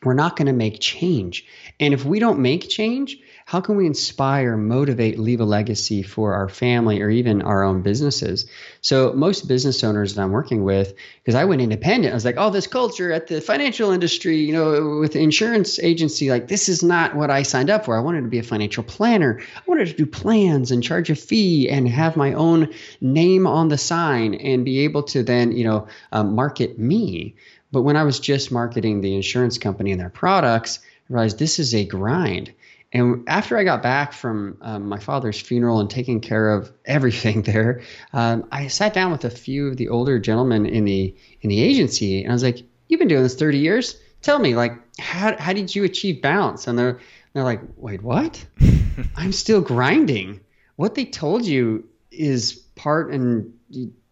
we're 0.03 0.15
not 0.15 0.37
going 0.37 0.47
to 0.47 0.53
make 0.53 0.81
change. 0.81 1.47
And 1.81 1.95
if 1.95 2.05
we 2.05 2.19
don't 2.19 2.41
make 2.41 2.69
change, 2.69 3.19
how 3.47 3.61
can 3.61 3.77
we 3.77 3.87
inspire, 3.87 4.57
motivate, 4.57 5.21
leave 5.21 5.41
a 5.41 5.45
legacy 5.45 6.03
for 6.03 6.35
our 6.35 6.49
family 6.49 7.01
or 7.01 7.09
even 7.09 7.43
our 7.43 7.63
own 7.63 7.81
businesses? 7.81 8.47
So 8.81 9.13
most 9.13 9.47
business 9.47 9.85
owners 9.85 10.17
that 10.17 10.23
I'm 10.23 10.33
working 10.33 10.65
with, 10.65 10.95
because 11.23 11.37
I 11.37 11.45
went 11.45 11.63
independent, 11.63 12.11
I 12.11 12.17
was 12.17 12.25
like, 12.25 12.35
oh, 12.39 12.51
this 12.51 12.67
culture 12.67 13.13
at 13.13 13.29
the 13.29 13.41
financial 13.41 13.93
industry, 13.93 14.39
you 14.39 14.53
know, 14.53 14.99
with 14.99 15.13
the 15.13 15.21
insurance 15.21 15.79
agency, 15.79 16.29
like 16.29 16.49
this 16.49 16.69
is 16.69 16.83
not 16.83 17.15
what 17.15 17.31
I 17.31 17.45
signed 17.45 17.71
up 17.71 17.85
for. 17.85 17.97
I 17.97 18.01
wanted 18.01 18.23
to 18.23 18.29
be 18.29 18.41
a 18.41 18.43
financial 18.43 18.83
planner. 18.83 19.41
I 19.55 19.63
wanted 19.65 19.87
to 19.87 19.95
do 19.95 20.07
plans 20.07 20.73
and 20.73 20.83
charge 20.83 21.09
a 21.11 21.15
fee 21.15 21.71
and 21.71 21.87
have 21.87 22.17
my 22.17 22.33
own 22.33 22.75
name 23.01 23.47
on 23.47 23.69
the 23.69 23.79
sign 23.79 24.35
and 24.35 24.65
be 24.65 24.81
able 24.81 25.05
to 25.05 25.23
then, 25.23 25.53
you 25.53 25.63
know, 25.63 25.87
um, 26.11 26.35
market 26.35 26.81
me. 26.81 27.37
But 27.71 27.83
when 27.83 27.97
I 27.97 28.03
was 28.03 28.19
just 28.19 28.51
marketing 28.51 29.03
the 29.03 29.15
insurance 29.15 29.57
company 29.57 29.93
and 29.93 30.01
their 30.01 30.11
products, 30.11 30.81
I 31.09 31.13
realized 31.13 31.39
this 31.39 31.61
is 31.61 31.77
a 31.77 31.85
grind. 31.85 32.53
And 32.93 33.25
after 33.29 33.59
I 33.59 33.65
got 33.65 33.83
back 33.83 34.13
from 34.13 34.57
um, 34.61 34.89
my 34.89 34.99
father's 34.99 35.41
funeral 35.41 35.81
and 35.81 35.91
taking 35.91 36.21
care 36.21 36.51
of 36.53 36.73
everything 36.85 37.43
there, 37.43 37.83
um, 38.13 38.47
I 38.53 38.69
sat 38.69 38.95
down 38.95 39.13
with 39.13 39.25
a 39.25 39.31
few 39.31 39.69
of 39.69 39.77
the 39.77 39.89
older 39.89 40.19
gentlemen 40.19 40.67
in 40.67 40.85
the 40.85 41.15
in 41.43 41.51
the 41.51 41.61
agency, 41.63 42.23
and 42.23 42.33
I 42.33 42.35
was 42.35 42.43
like, 42.43 42.63
"You've 42.89 42.99
been 42.99 43.09
doing 43.09 43.23
this 43.23 43.35
30 43.35 43.59
years. 43.59 43.99
Tell 44.23 44.39
me, 44.39 44.55
like, 44.55 44.73
how 44.99 45.37
how 45.37 45.53
did 45.53 45.75
you 45.75 45.85
achieve 45.85 46.23
balance?" 46.23 46.67
And 46.67 46.79
they're 46.79 47.01
they're 47.33 47.45
like, 47.45 47.61
"Wait, 47.77 48.03
what? 48.03 48.45
I'm 49.17 49.33
still 49.33 49.61
grinding. 49.61 50.41
What 50.77 50.95
they 50.95 51.05
told 51.05 51.45
you 51.45 51.89
is 52.11 52.55
part 52.77 53.11
and 53.11 53.53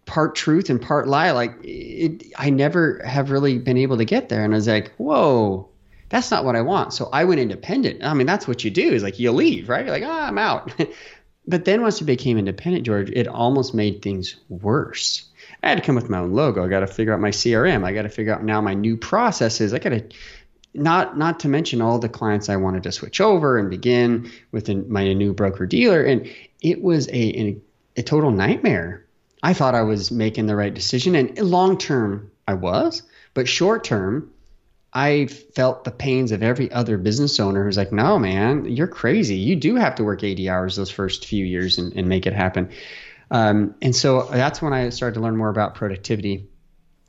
part 0.05 0.35
truth 0.35 0.69
and 0.69 0.81
part 0.81 1.09
lie. 1.09 1.31
Like, 1.31 1.57
it, 1.63 2.25
I 2.37 2.51
never 2.51 3.01
have 3.05 3.31
really 3.31 3.59
been 3.59 3.79
able 3.79 3.99
to 3.99 4.05
get 4.05 4.29
there." 4.29 4.45
And 4.45 4.53
I 4.53 4.57
was 4.57 4.69
like, 4.69 4.93
"Whoa." 4.97 5.69
That's 6.15 6.31
not 6.31 6.45
what 6.45 6.55
I 6.55 6.61
want. 6.61 6.93
So 6.93 7.09
I 7.13 7.25
went 7.25 7.41
independent. 7.41 8.05
I 8.05 8.15
mean, 8.15 8.29
that's 8.29 8.47
what 8.47 8.63
you 8.63 8.71
do 8.71 8.93
is 8.93 9.03
like 9.03 9.19
you 9.19 9.33
leave, 9.33 9.69
right? 9.69 9.85
You're 9.85 9.93
like, 9.93 10.05
oh, 10.05 10.13
I'm 10.13 10.39
out. 10.39 10.73
but 11.49 11.65
then 11.65 11.83
once 11.83 12.01
you 12.01 12.07
became 12.07 12.39
independent, 12.39 12.87
George, 12.87 13.11
it 13.11 13.27
almost 13.27 13.75
made 13.75 14.01
things 14.01 14.37
worse. 14.49 15.25
I 15.61 15.71
had 15.71 15.79
to 15.79 15.83
come 15.83 15.97
with 15.97 16.09
my 16.09 16.19
own 16.19 16.33
logo. 16.33 16.65
I 16.65 16.69
got 16.69 16.81
to 16.81 16.87
figure 16.87 17.13
out 17.13 17.19
my 17.19 17.33
CRM. 17.33 17.83
I 17.83 17.93
got 17.93 18.03
to 18.03 18.09
figure 18.09 18.33
out 18.33 18.45
now 18.45 18.61
my 18.61 18.75
new 18.75 18.97
processes. 18.97 19.75
I 19.75 19.81
got 19.81 19.89
to 19.89 20.05
not 20.73 21.19
not 21.19 21.41
to 21.41 21.49
mention 21.49 21.83
all 21.83 21.99
the 21.99 22.09
clients 22.09 22.49
I 22.49 22.57
wanted 22.59 22.85
to 22.85 22.93
switch 22.93 23.21
over 23.21 23.59
and 23.59 23.69
begin 23.69 24.31
with 24.53 24.69
my 24.69 25.13
new 25.15 25.33
broker 25.33 25.67
dealer, 25.67 26.05
and 26.05 26.31
it 26.61 26.81
was 26.81 27.09
a, 27.09 27.61
a 27.97 28.03
total 28.05 28.31
nightmare. 28.31 29.05
I 29.43 29.53
thought 29.53 29.75
I 29.75 29.83
was 29.83 30.13
making 30.13 30.47
the 30.47 30.55
right 30.55 30.73
decision, 30.73 31.17
and 31.17 31.37
long 31.41 31.77
term 31.77 32.31
I 32.47 32.55
was, 32.55 33.03
but 33.35 33.49
short 33.49 33.83
term 33.83 34.31
I 34.95 35.27
felt 35.27 35.83
the 35.83 35.91
pains 35.91 36.31
of 36.31 36.43
every 36.43 36.71
other 36.71 36.97
business 36.97 37.41
owner 37.41 37.65
who's 37.65 37.77
like, 37.77 37.91
no, 37.91 38.19
man, 38.19 38.65
you're 38.67 38.87
crazy. 38.87 39.37
You 39.37 39.57
do 39.57 39.75
have 39.75 39.97
to 39.97 40.05
work 40.05 40.23
80 40.23 40.49
hours 40.49 40.77
those 40.77 40.91
first 40.91 41.27
few 41.27 41.45
years 41.45 41.79
and, 41.79 41.93
and 41.95 42.09
make 42.09 42.27
it 42.27 42.33
happen. 42.33 42.71
Um, 43.31 43.75
and 43.83 43.95
so 43.95 44.23
that's 44.31 44.63
when 44.63 44.73
I 44.73 44.91
started 44.91 45.15
to 45.15 45.21
learn 45.21 45.37
more 45.37 45.49
about 45.49 45.75
productivity. 45.75 46.47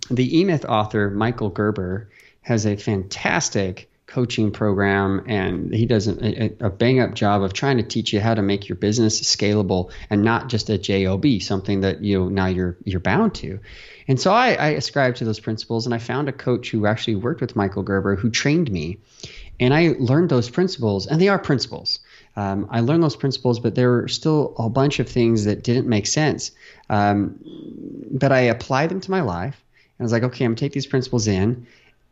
The 0.10 0.40
E 0.40 0.44
Myth 0.44 0.66
author, 0.66 1.12
Michael 1.12 1.50
Gerber, 1.50 2.10
has 2.42 2.66
a 2.66 2.76
fantastic 2.76 3.92
coaching 4.08 4.52
program 4.52 5.24
and 5.28 5.74
he 5.74 5.86
does 5.86 6.08
a, 6.08 6.54
a, 6.60 6.70
bang 6.70 7.00
up 7.00 7.16
job 7.16 7.42
of 7.42 7.54
trying 7.54 7.78
to 7.78 7.84
teach 7.84 8.14
you 8.14 8.20
how 8.20 8.36
to 8.36 8.42
make 8.42 8.70
your 8.70 8.76
business 8.76 9.20
scalable 9.22 9.92
and 10.10 10.24
not 10.24 10.48
just 10.48 10.70
a 10.70 10.78
job 10.78 11.26
something 11.42 11.82
that 11.82 12.04
you 12.04 12.20
know, 12.20 12.30
now 12.30 12.46
you're 12.46 12.78
you're 12.84 13.00
bound 13.00 13.34
to 13.34 13.60
and 14.08 14.22
so 14.22 14.32
I, 14.32 14.54
I 14.54 14.68
ascribed 14.70 15.18
to 15.18 15.26
those 15.26 15.40
principles 15.40 15.86
and 15.88 15.96
i 15.96 15.98
found 15.98 16.30
a 16.30 16.32
coach 16.32 16.70
who 16.70 16.86
actually 16.86 17.16
worked 17.16 17.42
with 17.42 17.56
michael 17.56 17.82
gerber 17.82 18.16
who 18.16 18.30
trained 18.30 18.72
me 18.72 19.00
and 19.60 19.74
i 19.74 19.96
learned 19.98 20.30
those 20.30 20.52
principles 20.52 21.08
and 21.08 21.20
they 21.20 21.28
are 21.30 21.40
principles 21.40 22.00
um, 22.38 22.68
I 22.70 22.82
learned 22.82 23.02
those 23.02 23.16
principles, 23.16 23.60
but 23.60 23.76
there 23.76 23.90
were 23.90 24.08
still 24.08 24.56
a 24.58 24.70
bunch 24.70 25.00
of 25.00 25.08
things 25.08 25.46
that 25.46 25.64
didn't 25.64 25.88
make 25.88 26.06
sense. 26.06 26.52
Um, 26.90 27.40
but 28.12 28.32
I 28.32 28.42
applied 28.42 28.90
them 28.90 29.00
to 29.02 29.12
my 29.12 29.22
life. 29.22 29.64
And 29.98 30.04
I 30.04 30.04
was 30.04 30.12
like, 30.12 30.24
okay, 30.24 30.44
I'm 30.44 30.52
gonna 30.52 30.58
take 30.58 30.74
these 30.74 30.86
principles 30.86 31.28
in, 31.28 31.68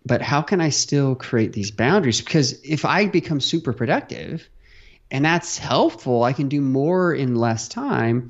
but 0.05 0.21
how 0.21 0.41
can 0.41 0.61
I 0.61 0.69
still 0.69 1.15
create 1.15 1.53
these 1.53 1.71
boundaries? 1.71 2.21
Because 2.21 2.61
if 2.63 2.85
I 2.85 3.07
become 3.07 3.39
super 3.39 3.73
productive, 3.73 4.47
and 5.09 5.25
that's 5.25 5.57
helpful, 5.57 6.23
I 6.23 6.33
can 6.33 6.49
do 6.49 6.59
more 6.59 7.13
in 7.13 7.35
less 7.35 7.67
time. 7.67 8.29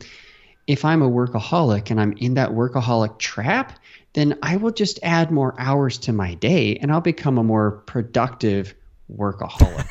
If 0.67 0.85
I'm 0.85 1.01
a 1.01 1.09
workaholic 1.09 1.91
and 1.91 1.99
I'm 1.99 2.13
in 2.13 2.35
that 2.35 2.49
workaholic 2.51 3.19
trap, 3.19 3.79
then 4.13 4.37
I 4.43 4.57
will 4.57 4.71
just 4.71 4.99
add 5.01 5.31
more 5.31 5.55
hours 5.57 5.97
to 5.99 6.13
my 6.13 6.35
day 6.35 6.77
and 6.77 6.91
I'll 6.91 7.01
become 7.01 7.37
a 7.37 7.43
more 7.43 7.71
productive 7.71 8.75
workaholic. 9.11 9.87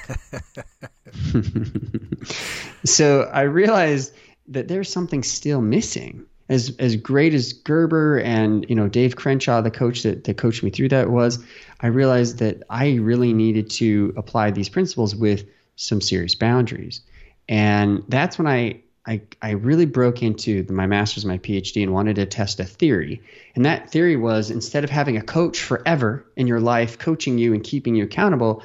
so 2.84 3.22
I 3.22 3.42
realized 3.42 4.14
that 4.48 4.68
there's 4.68 4.92
something 4.92 5.22
still 5.22 5.60
missing. 5.60 6.26
As 6.52 6.76
as 6.78 6.96
great 6.96 7.32
as 7.32 7.54
Gerber 7.54 8.18
and 8.18 8.66
you 8.68 8.74
know 8.74 8.86
Dave 8.86 9.16
Crenshaw, 9.16 9.62
the 9.62 9.70
coach 9.70 10.02
that, 10.02 10.24
that 10.24 10.36
coached 10.36 10.62
me 10.62 10.68
through 10.68 10.90
that 10.90 11.08
was, 11.08 11.42
I 11.80 11.86
realized 11.86 12.40
that 12.40 12.62
I 12.68 12.96
really 12.96 13.32
needed 13.32 13.70
to 13.70 14.12
apply 14.18 14.50
these 14.50 14.68
principles 14.68 15.16
with 15.16 15.46
some 15.76 16.02
serious 16.02 16.34
boundaries. 16.34 17.00
And 17.48 18.04
that's 18.06 18.36
when 18.36 18.46
I 18.46 18.82
I, 19.06 19.22
I 19.40 19.52
really 19.52 19.86
broke 19.86 20.22
into 20.22 20.64
my 20.68 20.86
master's, 20.86 21.24
my 21.24 21.38
PhD, 21.38 21.82
and 21.82 21.92
wanted 21.92 22.16
to 22.16 22.26
test 22.26 22.60
a 22.60 22.64
theory. 22.64 23.22
And 23.56 23.64
that 23.64 23.90
theory 23.90 24.16
was 24.16 24.50
instead 24.50 24.84
of 24.84 24.90
having 24.90 25.16
a 25.16 25.22
coach 25.22 25.60
forever 25.60 26.24
in 26.36 26.46
your 26.46 26.60
life 26.60 26.98
coaching 26.98 27.38
you 27.38 27.54
and 27.54 27.64
keeping 27.64 27.96
you 27.96 28.04
accountable, 28.04 28.62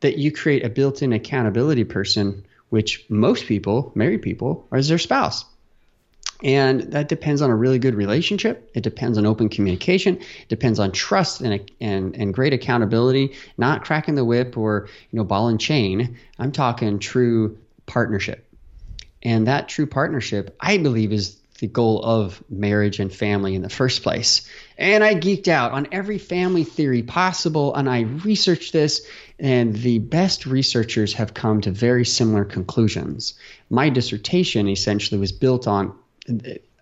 that 0.00 0.18
you 0.18 0.30
create 0.32 0.64
a 0.64 0.68
built-in 0.68 1.12
accountability 1.12 1.84
person, 1.84 2.44
which 2.68 3.06
most 3.08 3.46
people, 3.46 3.90
married 3.94 4.22
people, 4.22 4.68
are 4.70 4.78
as 4.78 4.88
their 4.88 4.98
spouse. 4.98 5.44
And 6.42 6.92
that 6.92 7.08
depends 7.08 7.40
on 7.40 7.50
a 7.50 7.54
really 7.54 7.78
good 7.78 7.94
relationship. 7.94 8.70
It 8.74 8.82
depends 8.82 9.16
on 9.16 9.26
open 9.26 9.48
communication. 9.48 10.16
It 10.16 10.48
depends 10.48 10.80
on 10.80 10.90
trust 10.90 11.40
and, 11.40 11.70
and, 11.80 12.16
and 12.16 12.34
great 12.34 12.52
accountability, 12.52 13.34
not 13.56 13.84
cracking 13.84 14.16
the 14.16 14.24
whip 14.24 14.56
or 14.56 14.88
you 15.10 15.16
know 15.16 15.24
ball 15.24 15.48
and 15.48 15.60
chain. 15.60 16.18
I'm 16.38 16.52
talking 16.52 16.98
true 16.98 17.58
partnership. 17.86 18.48
And 19.22 19.46
that 19.46 19.68
true 19.68 19.86
partnership, 19.86 20.56
I 20.60 20.78
believe, 20.78 21.12
is 21.12 21.36
the 21.60 21.68
goal 21.68 22.02
of 22.02 22.42
marriage 22.50 22.98
and 22.98 23.14
family 23.14 23.54
in 23.54 23.62
the 23.62 23.68
first 23.68 24.02
place. 24.02 24.48
And 24.76 25.04
I 25.04 25.14
geeked 25.14 25.46
out 25.46 25.70
on 25.70 25.86
every 25.92 26.18
family 26.18 26.64
theory 26.64 27.04
possible, 27.04 27.72
and 27.76 27.88
I 27.88 28.00
researched 28.00 28.72
this, 28.72 29.06
and 29.38 29.76
the 29.76 30.00
best 30.00 30.44
researchers 30.44 31.12
have 31.12 31.34
come 31.34 31.60
to 31.60 31.70
very 31.70 32.04
similar 32.04 32.44
conclusions. 32.44 33.34
My 33.70 33.90
dissertation 33.90 34.68
essentially 34.68 35.20
was 35.20 35.30
built 35.30 35.68
on 35.68 35.94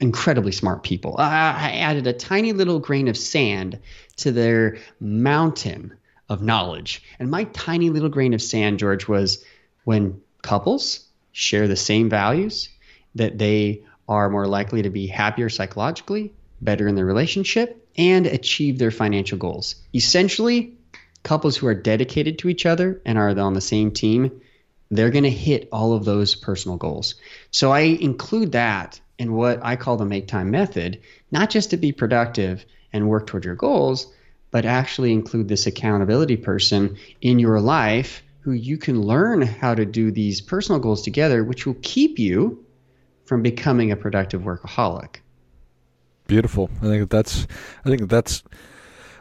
incredibly 0.00 0.52
smart 0.52 0.82
people. 0.82 1.16
I 1.18 1.78
added 1.78 2.06
a 2.06 2.12
tiny 2.12 2.52
little 2.52 2.78
grain 2.78 3.08
of 3.08 3.16
sand 3.16 3.78
to 4.16 4.32
their 4.32 4.78
mountain 4.98 5.94
of 6.28 6.42
knowledge. 6.42 7.02
And 7.18 7.30
my 7.30 7.44
tiny 7.44 7.90
little 7.90 8.08
grain 8.08 8.34
of 8.34 8.42
sand, 8.42 8.78
George, 8.78 9.08
was 9.08 9.44
when 9.84 10.20
couples 10.42 11.06
share 11.32 11.68
the 11.68 11.76
same 11.76 12.08
values, 12.08 12.68
that 13.14 13.38
they 13.38 13.84
are 14.08 14.30
more 14.30 14.46
likely 14.46 14.82
to 14.82 14.90
be 14.90 15.06
happier 15.06 15.48
psychologically, 15.48 16.32
better 16.60 16.86
in 16.86 16.94
their 16.94 17.04
relationship, 17.04 17.88
and 17.96 18.26
achieve 18.26 18.78
their 18.78 18.90
financial 18.90 19.38
goals. 19.38 19.76
Essentially, 19.94 20.76
couples 21.22 21.56
who 21.56 21.66
are 21.66 21.74
dedicated 21.74 22.38
to 22.38 22.48
each 22.48 22.66
other 22.66 23.00
and 23.04 23.18
are 23.18 23.36
on 23.38 23.54
the 23.54 23.60
same 23.60 23.90
team, 23.90 24.40
they're 24.90 25.10
going 25.10 25.24
to 25.24 25.30
hit 25.30 25.68
all 25.72 25.92
of 25.92 26.04
those 26.04 26.34
personal 26.34 26.76
goals. 26.76 27.14
So 27.50 27.70
I 27.70 27.80
include 27.80 28.52
that 28.52 29.00
in 29.20 29.34
what 29.34 29.60
I 29.62 29.76
call 29.76 29.98
the 29.98 30.06
make 30.06 30.26
time 30.26 30.50
method, 30.50 30.98
not 31.30 31.50
just 31.50 31.68
to 31.70 31.76
be 31.76 31.92
productive 31.92 32.64
and 32.90 33.06
work 33.06 33.26
toward 33.26 33.44
your 33.44 33.54
goals, 33.54 34.10
but 34.50 34.64
actually 34.64 35.12
include 35.12 35.46
this 35.46 35.66
accountability 35.66 36.38
person 36.38 36.96
in 37.20 37.38
your 37.38 37.60
life 37.60 38.22
who 38.40 38.52
you 38.52 38.78
can 38.78 39.02
learn 39.02 39.42
how 39.42 39.74
to 39.74 39.84
do 39.84 40.10
these 40.10 40.40
personal 40.40 40.80
goals 40.80 41.02
together, 41.02 41.44
which 41.44 41.66
will 41.66 41.76
keep 41.82 42.18
you 42.18 42.64
from 43.26 43.42
becoming 43.42 43.92
a 43.92 43.96
productive 43.96 44.40
workaholic. 44.40 45.16
Beautiful. 46.26 46.70
I 46.80 46.86
think 46.86 47.10
that's 47.10 47.46
I 47.84 47.90
think 47.90 48.08
that's 48.08 48.42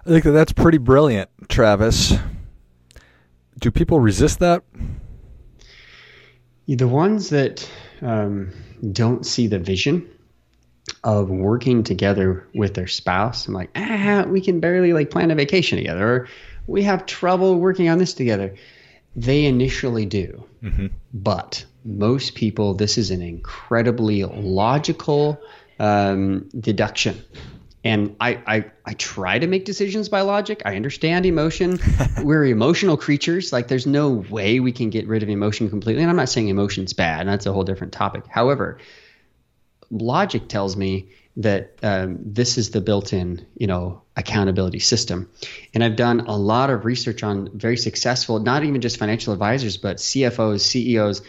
I 0.06 0.10
think 0.10 0.24
that 0.24 0.32
that's 0.32 0.54
pretty 0.54 0.78
brilliant, 0.78 1.30
Travis. 1.50 2.14
Do 3.60 3.70
people 3.70 4.00
resist 4.00 4.40
that? 4.40 4.64
The 6.76 6.88
ones 6.88 7.30
that 7.30 7.68
um, 8.02 8.52
don't 8.92 9.26
see 9.26 9.48
the 9.48 9.58
vision 9.58 10.08
of 11.04 11.30
working 11.30 11.84
together 11.84 12.48
with 12.54 12.76
their 12.76 12.88
spouse 12.88 13.48
and 13.48 13.56
like, 13.56 13.72
ah, 13.76 14.26
we 14.28 14.40
can 14.40 14.60
barely 14.60 14.94
like 14.94 15.10
plan 15.10 15.32
a 15.32 15.36
vacation 15.36 15.78
together, 15.78 16.08
or 16.08 16.28
we 16.68 16.84
have 16.84 17.06
trouble 17.06 17.60
working 17.60 17.90
on 17.90 17.98
this 17.98 18.14
together. 18.14 18.54
They 19.16 19.46
initially 19.46 20.06
do, 20.06 20.46
mm-hmm. 20.64 20.88
but 21.14 21.66
most 21.84 22.36
people, 22.36 22.76
this 22.76 22.98
is 22.98 23.10
an 23.10 23.24
incredibly 23.24 24.24
logical 24.24 25.42
um, 25.80 26.50
deduction. 26.60 27.20
And 27.84 28.18
I, 28.20 28.42
I, 28.46 28.66
I 28.86 28.94
try 28.94 29.40
to 29.40 29.48
make 29.48 29.64
decisions 29.64 30.10
by 30.10 30.22
logic. 30.22 30.62
I 30.66 30.76
understand 30.76 31.26
emotion. 31.26 31.80
We're 32.22 32.46
emotional 32.46 32.98
creatures. 32.98 33.54
Like, 33.54 33.70
there's 33.70 33.88
no 33.88 34.10
way 34.10 34.60
we 34.60 34.74
can 34.74 34.90
get 34.90 35.08
rid 35.08 35.24
of 35.24 35.30
emotion 35.30 35.70
completely. 35.70 36.02
And 36.02 36.10
I'm 36.10 36.18
not 36.18 36.30
saying 36.30 36.50
emotion's 36.50 36.94
bad. 36.94 37.28
That's 37.28 37.46
a 37.46 37.54
whole 37.54 37.64
different 37.64 37.94
topic. 37.94 38.28
However, 38.28 38.80
logic 39.90 40.50
tells 40.50 40.76
me 40.76 41.10
that 41.38 41.78
um, 41.82 42.18
this 42.22 42.58
is 42.58 42.72
the 42.72 42.82
built-in, 42.82 43.46
you 43.56 43.68
know, 43.68 44.02
accountability 44.18 44.80
system. 44.80 45.30
And 45.74 45.82
I've 45.82 45.96
done 45.96 46.22
a 46.22 46.36
lot 46.36 46.70
of 46.70 46.84
research 46.84 47.24
on 47.24 47.58
very 47.58 47.78
successful, 47.78 48.40
not 48.40 48.66
even 48.66 48.82
just 48.82 48.98
financial 48.98 49.32
advisors, 49.32 49.78
but 49.78 49.98
CFOs, 49.98 50.60
CEOs, 50.60 51.22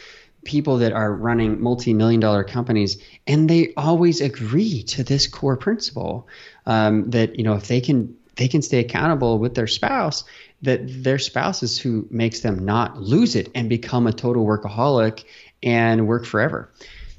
people 0.44 0.78
that 0.78 0.92
are 0.92 1.12
running 1.12 1.60
multi-million 1.60 2.20
dollar 2.20 2.44
companies 2.44 2.98
and 3.26 3.48
they 3.48 3.74
always 3.76 4.20
agree 4.20 4.82
to 4.82 5.04
this 5.04 5.26
core 5.26 5.56
principle 5.56 6.28
um, 6.66 7.10
that 7.10 7.36
you 7.36 7.44
know 7.44 7.54
if 7.54 7.68
they 7.68 7.80
can 7.80 8.16
they 8.36 8.48
can 8.48 8.62
stay 8.62 8.80
accountable 8.80 9.38
with 9.38 9.54
their 9.54 9.66
spouse 9.66 10.24
that 10.62 10.80
their 11.04 11.18
spouse 11.18 11.62
is 11.62 11.78
who 11.78 12.06
makes 12.10 12.40
them 12.40 12.64
not 12.64 13.00
lose 13.00 13.36
it 13.36 13.50
and 13.54 13.68
become 13.68 14.06
a 14.06 14.12
total 14.12 14.44
workaholic 14.46 15.24
and 15.62 16.06
work 16.06 16.24
forever. 16.24 16.70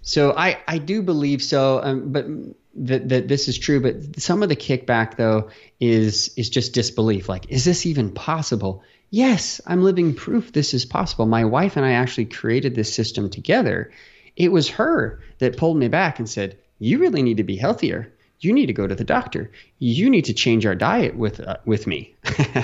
So 0.02 0.34
i 0.36 0.60
i 0.68 0.80
do 0.80 1.04
believe 1.04 1.44
so 1.44 1.80
um, 1.84 2.12
but 2.12 2.26
that, 2.74 3.10
that 3.10 3.28
this 3.28 3.48
is 3.48 3.58
true 3.58 3.82
but 3.82 4.20
some 4.20 4.42
of 4.42 4.50
the 4.50 4.56
kickback 4.56 5.16
though 5.16 5.50
is 5.80 6.34
is 6.38 6.50
just 6.50 6.74
disbelief. 6.74 7.30
Like 7.30 7.52
is 7.52 7.66
this 7.66 7.86
even 7.86 8.12
possible 8.12 8.84
yes, 9.12 9.62
I'm 9.68 9.84
living 9.84 10.16
proof 10.16 10.52
this 10.52 10.74
is 10.74 10.86
possible. 10.86 11.28
My 11.28 11.46
wife 11.46 11.78
and 11.78 11.86
I 11.86 11.92
actually 11.92 12.26
created 12.26 12.74
this 12.74 12.94
system 12.94 13.30
together. 13.30 13.92
It 14.36 14.52
was 14.52 14.70
her 14.70 15.22
that 15.38 15.58
pulled 15.58 15.78
me 15.78 15.90
back 15.90 16.18
and 16.18 16.28
said, 16.28 16.58
You 16.80 16.98
really 16.98 17.22
need 17.22 17.38
to 17.38 17.44
be 17.44 17.58
healthier. 17.58 18.12
You 18.40 18.54
need 18.54 18.66
to 18.66 18.74
go 18.74 18.88
to 18.88 18.96
the 18.96 19.04
doctor. 19.04 19.52
You 19.78 20.10
need 20.10 20.26
to 20.26 20.34
change 20.34 20.66
our 20.66 20.74
diet 20.74 21.16
with 21.16 21.40
uh, 21.40 21.58
with 21.66 21.86
me. 21.86 22.16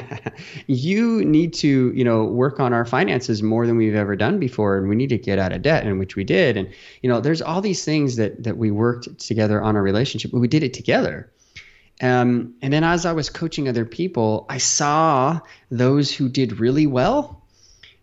you 0.68 1.24
need 1.24 1.54
to, 1.56 1.94
you 1.94 2.04
know, 2.04 2.24
work 2.24 2.60
on 2.60 2.74
our 2.74 2.86
finances 2.86 3.44
more 3.44 3.68
than 3.68 3.78
we've 3.78 3.94
ever 3.94 4.16
done 4.16 4.40
before, 4.40 4.80
and 4.80 4.90
we 4.90 4.96
need 4.96 5.10
to 5.10 5.20
get 5.20 5.38
out 5.38 5.54
of 5.54 5.62
debt, 5.62 5.86
and 5.86 6.00
which 6.00 6.16
we 6.16 6.24
did. 6.24 6.58
And 6.58 6.68
you 7.04 7.10
know, 7.10 7.20
there's 7.20 7.44
all 7.44 7.62
these 7.62 7.86
things 7.86 8.16
that 8.16 8.44
that 8.44 8.58
we 8.58 8.72
worked 8.72 9.20
together 9.20 9.62
on 9.62 9.76
our 9.76 9.84
relationship, 9.84 10.32
but 10.32 10.40
we 10.40 10.48
did 10.48 10.64
it 10.64 10.74
together. 10.74 11.32
Um, 12.02 12.56
and 12.62 12.72
then 12.72 12.84
as 12.84 13.06
I 13.06 13.14
was 13.14 13.30
coaching 13.30 13.68
other 13.68 13.86
people, 13.86 14.46
I 14.50 14.60
saw 14.60 15.40
those 15.72 16.14
who 16.14 16.30
did 16.30 16.60
really 16.60 16.86
well. 16.86 17.44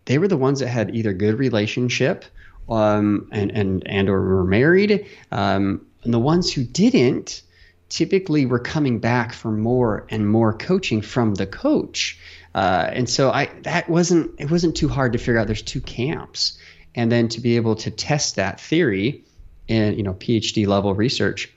They 0.06 0.18
were 0.18 0.28
the 0.28 0.36
ones 0.36 0.60
that 0.60 0.68
had 0.68 0.94
either 0.94 1.12
good 1.12 1.38
relationship 1.38 2.24
um, 2.68 3.28
and 3.32 3.50
and 3.50 3.82
and 3.86 4.08
or 4.08 4.20
were 4.20 4.44
married. 4.44 5.06
Um, 5.30 5.86
and 6.02 6.12
the 6.12 6.18
ones 6.18 6.52
who 6.52 6.64
didn't 6.64 7.42
typically 7.88 8.46
were 8.46 8.58
coming 8.58 8.98
back 8.98 9.32
for 9.32 9.50
more 9.50 10.06
and 10.10 10.28
more 10.28 10.52
coaching 10.52 11.00
from 11.00 11.34
the 11.34 11.46
coach. 11.46 12.18
Uh, 12.54 12.90
and 12.92 13.08
so 13.08 13.30
I 13.30 13.50
that 13.62 13.88
wasn't 13.88 14.32
it 14.38 14.50
wasn't 14.50 14.76
too 14.76 14.88
hard 14.88 15.12
to 15.12 15.18
figure 15.18 15.38
out. 15.38 15.46
There's 15.46 15.62
two 15.62 15.80
camps, 15.80 16.58
and 16.94 17.10
then 17.10 17.28
to 17.28 17.40
be 17.40 17.56
able 17.56 17.76
to 17.76 17.90
test 17.90 18.36
that 18.36 18.60
theory 18.60 19.24
in 19.68 19.96
you 19.96 20.02
know 20.02 20.14
PhD 20.14 20.66
level 20.66 20.94
research 20.94 21.53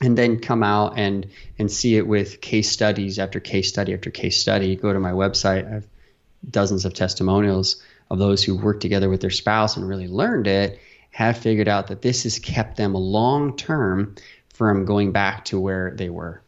and 0.00 0.16
then 0.16 0.38
come 0.38 0.62
out 0.62 0.94
and 0.96 1.26
and 1.58 1.70
see 1.70 1.96
it 1.96 2.06
with 2.06 2.40
case 2.40 2.70
studies 2.70 3.18
after 3.18 3.40
case 3.40 3.68
study 3.68 3.94
after 3.94 4.10
case 4.10 4.40
study. 4.40 4.76
Go 4.76 4.92
to 4.92 5.00
my 5.00 5.12
website. 5.12 5.66
I 5.66 5.74
have 5.74 5.86
dozens 6.48 6.84
of 6.84 6.94
testimonials 6.94 7.82
of 8.10 8.18
those 8.18 8.42
who 8.42 8.56
worked 8.56 8.80
together 8.80 9.08
with 9.08 9.20
their 9.20 9.30
spouse 9.30 9.76
and 9.76 9.88
really 9.88 10.08
learned 10.08 10.46
it. 10.46 10.78
Have 11.10 11.38
figured 11.38 11.68
out 11.68 11.88
that 11.88 12.02
this 12.02 12.22
has 12.22 12.38
kept 12.38 12.76
them 12.76 12.94
long 12.94 13.56
term 13.56 14.14
from 14.52 14.84
going 14.84 15.12
back 15.12 15.44
to 15.46 15.58
where 15.58 15.92
they 15.94 16.10
were. 16.10 16.42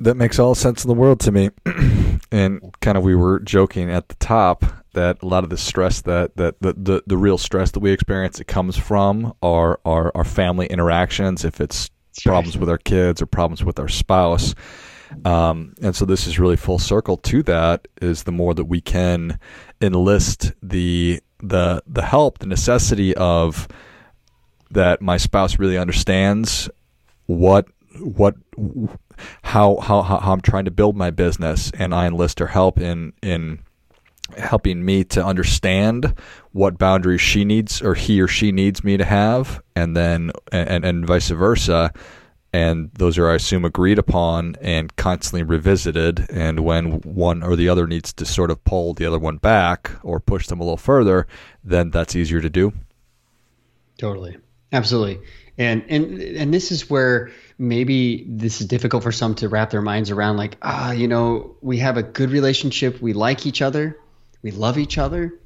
That 0.00 0.16
makes 0.16 0.38
all 0.38 0.54
sense 0.54 0.84
in 0.84 0.88
the 0.88 0.94
world 0.94 1.20
to 1.20 1.32
me. 1.32 1.50
and 2.32 2.74
kind 2.80 2.98
of 2.98 3.04
we 3.04 3.14
were 3.14 3.40
joking 3.40 3.90
at 3.90 4.08
the 4.08 4.16
top 4.16 4.64
that 4.92 5.22
a 5.22 5.26
lot 5.26 5.44
of 5.44 5.50
the 5.50 5.56
stress 5.56 6.02
that 6.02 6.36
that 6.36 6.60
the, 6.60 6.74
the, 6.74 7.02
the 7.06 7.16
real 7.16 7.38
stress 7.38 7.70
that 7.72 7.80
we 7.80 7.90
experience 7.90 8.40
it 8.40 8.46
comes 8.46 8.76
from 8.76 9.34
our 9.42 9.80
our, 9.84 10.12
our 10.14 10.24
family 10.24 10.66
interactions 10.66 11.44
if 11.44 11.60
it's 11.60 11.90
That's 12.10 12.22
problems 12.24 12.56
right. 12.56 12.60
with 12.60 12.68
our 12.68 12.78
kids 12.78 13.22
or 13.22 13.26
problems 13.26 13.64
with 13.64 13.78
our 13.78 13.88
spouse 13.88 14.54
um, 15.24 15.74
and 15.82 15.94
so 15.94 16.04
this 16.04 16.26
is 16.26 16.38
really 16.38 16.56
full 16.56 16.78
circle 16.78 17.16
to 17.18 17.42
that 17.44 17.86
is 18.00 18.22
the 18.22 18.32
more 18.32 18.54
that 18.54 18.64
we 18.64 18.80
can 18.80 19.38
enlist 19.80 20.52
the 20.62 21.20
the 21.40 21.82
the 21.86 22.02
help 22.02 22.38
the 22.38 22.46
necessity 22.46 23.14
of 23.16 23.68
that 24.70 25.02
my 25.02 25.16
spouse 25.16 25.58
really 25.58 25.76
understands 25.76 26.70
what 27.26 27.66
what 28.00 28.34
how 29.42 29.78
how 29.80 30.02
how 30.02 30.32
I'm 30.32 30.40
trying 30.40 30.64
to 30.64 30.70
build 30.70 30.96
my 30.96 31.10
business 31.10 31.70
and 31.78 31.94
I 31.94 32.06
enlist 32.06 32.38
her 32.38 32.48
help 32.48 32.78
in 32.78 33.12
in 33.22 33.60
helping 34.36 34.84
me 34.84 35.04
to 35.04 35.24
understand 35.24 36.14
what 36.52 36.78
boundaries 36.78 37.20
she 37.20 37.44
needs 37.44 37.82
or 37.82 37.94
he 37.94 38.20
or 38.20 38.28
she 38.28 38.52
needs 38.52 38.82
me 38.84 38.96
to 38.96 39.04
have 39.04 39.62
and 39.76 39.96
then 39.96 40.30
and 40.50 40.84
and 40.84 41.06
vice 41.06 41.28
versa. 41.28 41.92
And 42.54 42.90
those 42.94 43.16
are 43.16 43.30
I 43.30 43.36
assume 43.36 43.64
agreed 43.64 43.98
upon 43.98 44.56
and 44.60 44.94
constantly 44.96 45.42
revisited. 45.42 46.26
And 46.30 46.60
when 46.60 47.00
one 47.00 47.42
or 47.42 47.56
the 47.56 47.68
other 47.68 47.86
needs 47.86 48.12
to 48.14 48.26
sort 48.26 48.50
of 48.50 48.62
pull 48.64 48.92
the 48.92 49.06
other 49.06 49.18
one 49.18 49.38
back 49.38 49.90
or 50.02 50.20
push 50.20 50.46
them 50.46 50.60
a 50.60 50.64
little 50.64 50.76
further 50.76 51.26
then 51.64 51.90
that's 51.90 52.16
easier 52.16 52.40
to 52.40 52.50
do. 52.50 52.72
Totally. 53.98 54.36
Absolutely. 54.72 55.20
And 55.58 55.84
and 55.88 56.20
and 56.20 56.52
this 56.52 56.72
is 56.72 56.88
where 56.88 57.30
maybe 57.58 58.26
this 58.28 58.60
is 58.60 58.66
difficult 58.66 59.02
for 59.02 59.12
some 59.12 59.34
to 59.36 59.48
wrap 59.48 59.70
their 59.70 59.82
minds 59.82 60.10
around 60.10 60.36
like 60.36 60.56
ah 60.62 60.92
you 60.92 61.06
know 61.06 61.54
we 61.60 61.78
have 61.78 61.96
a 61.96 62.02
good 62.02 62.30
relationship. 62.30 63.00
We 63.00 63.12
like 63.12 63.46
each 63.46 63.62
other 63.62 63.98
we 64.42 64.50
love 64.50 64.78
each 64.78 64.98
other 64.98 65.38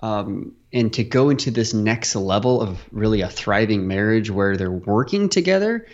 um, 0.00 0.52
and 0.72 0.92
to 0.94 1.04
go 1.04 1.30
into 1.30 1.50
this 1.50 1.74
next 1.74 2.16
level 2.16 2.60
of 2.60 2.80
really 2.90 3.20
a 3.20 3.28
thriving 3.28 3.86
marriage 3.86 4.30
where 4.30 4.56
they're 4.56 4.70
working 4.70 5.28
together 5.28 5.86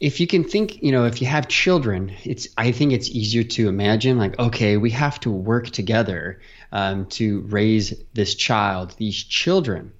if 0.00 0.18
you 0.18 0.26
can 0.26 0.42
think 0.42 0.82
you 0.82 0.90
know 0.90 1.04
if 1.04 1.20
you 1.20 1.26
have 1.26 1.46
children 1.46 2.12
it's 2.24 2.48
i 2.56 2.72
think 2.72 2.92
it's 2.92 3.08
easier 3.08 3.44
to 3.44 3.68
imagine 3.68 4.18
like 4.18 4.36
okay 4.38 4.76
we 4.76 4.90
have 4.90 5.20
to 5.20 5.30
work 5.30 5.70
together 5.70 6.40
um, 6.72 7.06
to 7.06 7.40
raise 7.42 7.94
this 8.14 8.34
child 8.34 8.94
these 8.96 9.22
children. 9.22 9.92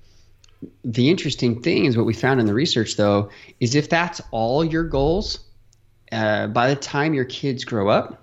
The 0.85 1.11
interesting 1.11 1.63
thing 1.63 1.85
is 1.85 1.97
what 1.97 2.07
we 2.07 2.15
found 2.15 2.41
in 2.41 2.47
the 2.47 2.55
research, 2.55 2.97
though, 2.97 3.31
is 3.61 3.75
if 3.75 3.89
that's 3.89 4.21
all 4.31 4.65
your 4.65 4.85
goals, 4.85 5.41
uh, 6.11 6.47
by 6.47 6.69
the 6.69 6.77
time 6.77 7.15
your 7.15 7.25
kids 7.25 7.65
grow 7.65 7.89
up 7.89 8.22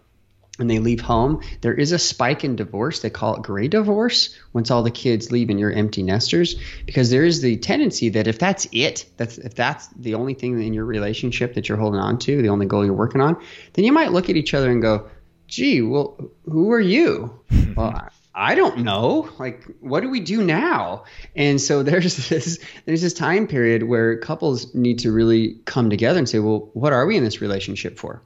and 0.59 0.69
they 0.69 0.79
leave 0.79 1.01
home, 1.01 1.41
there 1.61 1.73
is 1.73 1.91
a 1.91 1.99
spike 1.99 2.43
in 2.43 2.55
divorce. 2.55 2.99
They 2.99 3.09
call 3.09 3.35
it 3.35 3.43
gray 3.43 3.67
divorce 3.67 4.35
once 4.53 4.71
all 4.71 4.83
the 4.83 4.91
kids 4.91 5.31
leave 5.31 5.49
and 5.49 5.59
you're 5.59 5.71
empty 5.71 6.03
nesters, 6.03 6.55
because 6.85 7.09
there 7.09 7.25
is 7.25 7.41
the 7.41 7.57
tendency 7.57 8.09
that 8.09 8.27
if 8.27 8.39
that's 8.39 8.67
it, 8.71 9.05
that's 9.17 9.37
if 9.37 9.55
that's 9.55 9.87
the 9.87 10.15
only 10.15 10.33
thing 10.33 10.61
in 10.61 10.73
your 10.73 10.85
relationship 10.85 11.55
that 11.55 11.69
you're 11.69 11.77
holding 11.77 11.99
on 11.99 12.19
to, 12.19 12.41
the 12.41 12.49
only 12.49 12.65
goal 12.65 12.85
you're 12.85 12.93
working 12.93 13.21
on, 13.21 13.41
then 13.73 13.85
you 13.85 13.91
might 13.91 14.11
look 14.11 14.29
at 14.29 14.35
each 14.35 14.53
other 14.53 14.69
and 14.71 14.81
go, 14.81 15.07
"Gee, 15.47 15.81
well, 15.81 16.17
who 16.45 16.71
are 16.71 16.79
you?" 16.79 17.39
well, 17.75 18.09
I 18.39 18.55
don't 18.55 18.79
know. 18.79 19.29
Like, 19.37 19.65
what 19.81 19.99
do 19.99 20.09
we 20.09 20.21
do 20.21 20.41
now? 20.41 21.03
And 21.35 21.59
so 21.59 21.83
there's 21.89 22.29
this 22.29 22.59
there's 22.85 23.01
this 23.01 23.13
time 23.13 23.47
period 23.47 23.83
where 23.83 24.17
couples 24.17 24.73
need 24.73 24.99
to 24.99 25.11
really 25.11 25.59
come 25.65 25.89
together 25.89 26.19
and 26.19 26.29
say, 26.29 26.39
well, 26.39 26.69
what 26.73 26.93
are 26.93 27.05
we 27.05 27.17
in 27.17 27.23
this 27.23 27.41
relationship 27.41 27.97
for? 27.97 28.21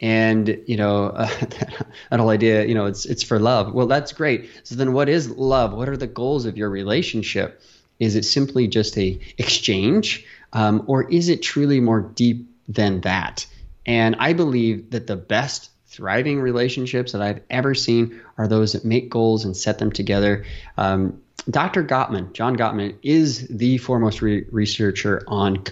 And 0.00 0.62
you 0.66 0.76
know, 0.76 1.06
uh, 1.06 1.26
that 1.40 2.20
whole 2.20 2.30
idea, 2.30 2.64
you 2.66 2.74
know, 2.74 2.86
it's 2.86 3.06
it's 3.06 3.22
for 3.22 3.38
love. 3.38 3.72
Well, 3.72 3.86
that's 3.86 4.12
great. 4.12 4.50
So 4.64 4.74
then, 4.74 4.92
what 4.92 5.08
is 5.08 5.30
love? 5.30 5.72
What 5.72 5.88
are 5.88 5.96
the 5.96 6.06
goals 6.06 6.46
of 6.46 6.56
your 6.56 6.70
relationship? 6.70 7.62
Is 8.00 8.16
it 8.16 8.24
simply 8.24 8.66
just 8.66 8.98
a 8.98 9.18
exchange, 9.38 10.26
um, 10.52 10.82
or 10.86 11.08
is 11.10 11.28
it 11.28 11.42
truly 11.42 11.80
more 11.80 12.00
deep 12.00 12.48
than 12.68 13.02
that? 13.02 13.46
And 13.86 14.16
I 14.18 14.32
believe 14.32 14.90
that 14.90 15.06
the 15.06 15.16
best 15.16 15.70
thriving 15.86 16.40
relationships 16.40 17.12
that 17.12 17.22
I've 17.22 17.40
ever 17.48 17.74
seen 17.74 18.20
are 18.36 18.48
those 18.48 18.72
that 18.72 18.84
make 18.84 19.10
goals 19.10 19.44
and 19.44 19.56
set 19.56 19.78
them 19.78 19.92
together. 19.92 20.44
Um, 20.76 21.22
Dr. 21.48 21.84
Gottman, 21.84 22.32
John 22.32 22.56
Gottman, 22.56 22.96
is 23.02 23.46
the 23.48 23.78
foremost 23.78 24.22
re- 24.22 24.44
researcher 24.50 25.22
on 25.28 25.64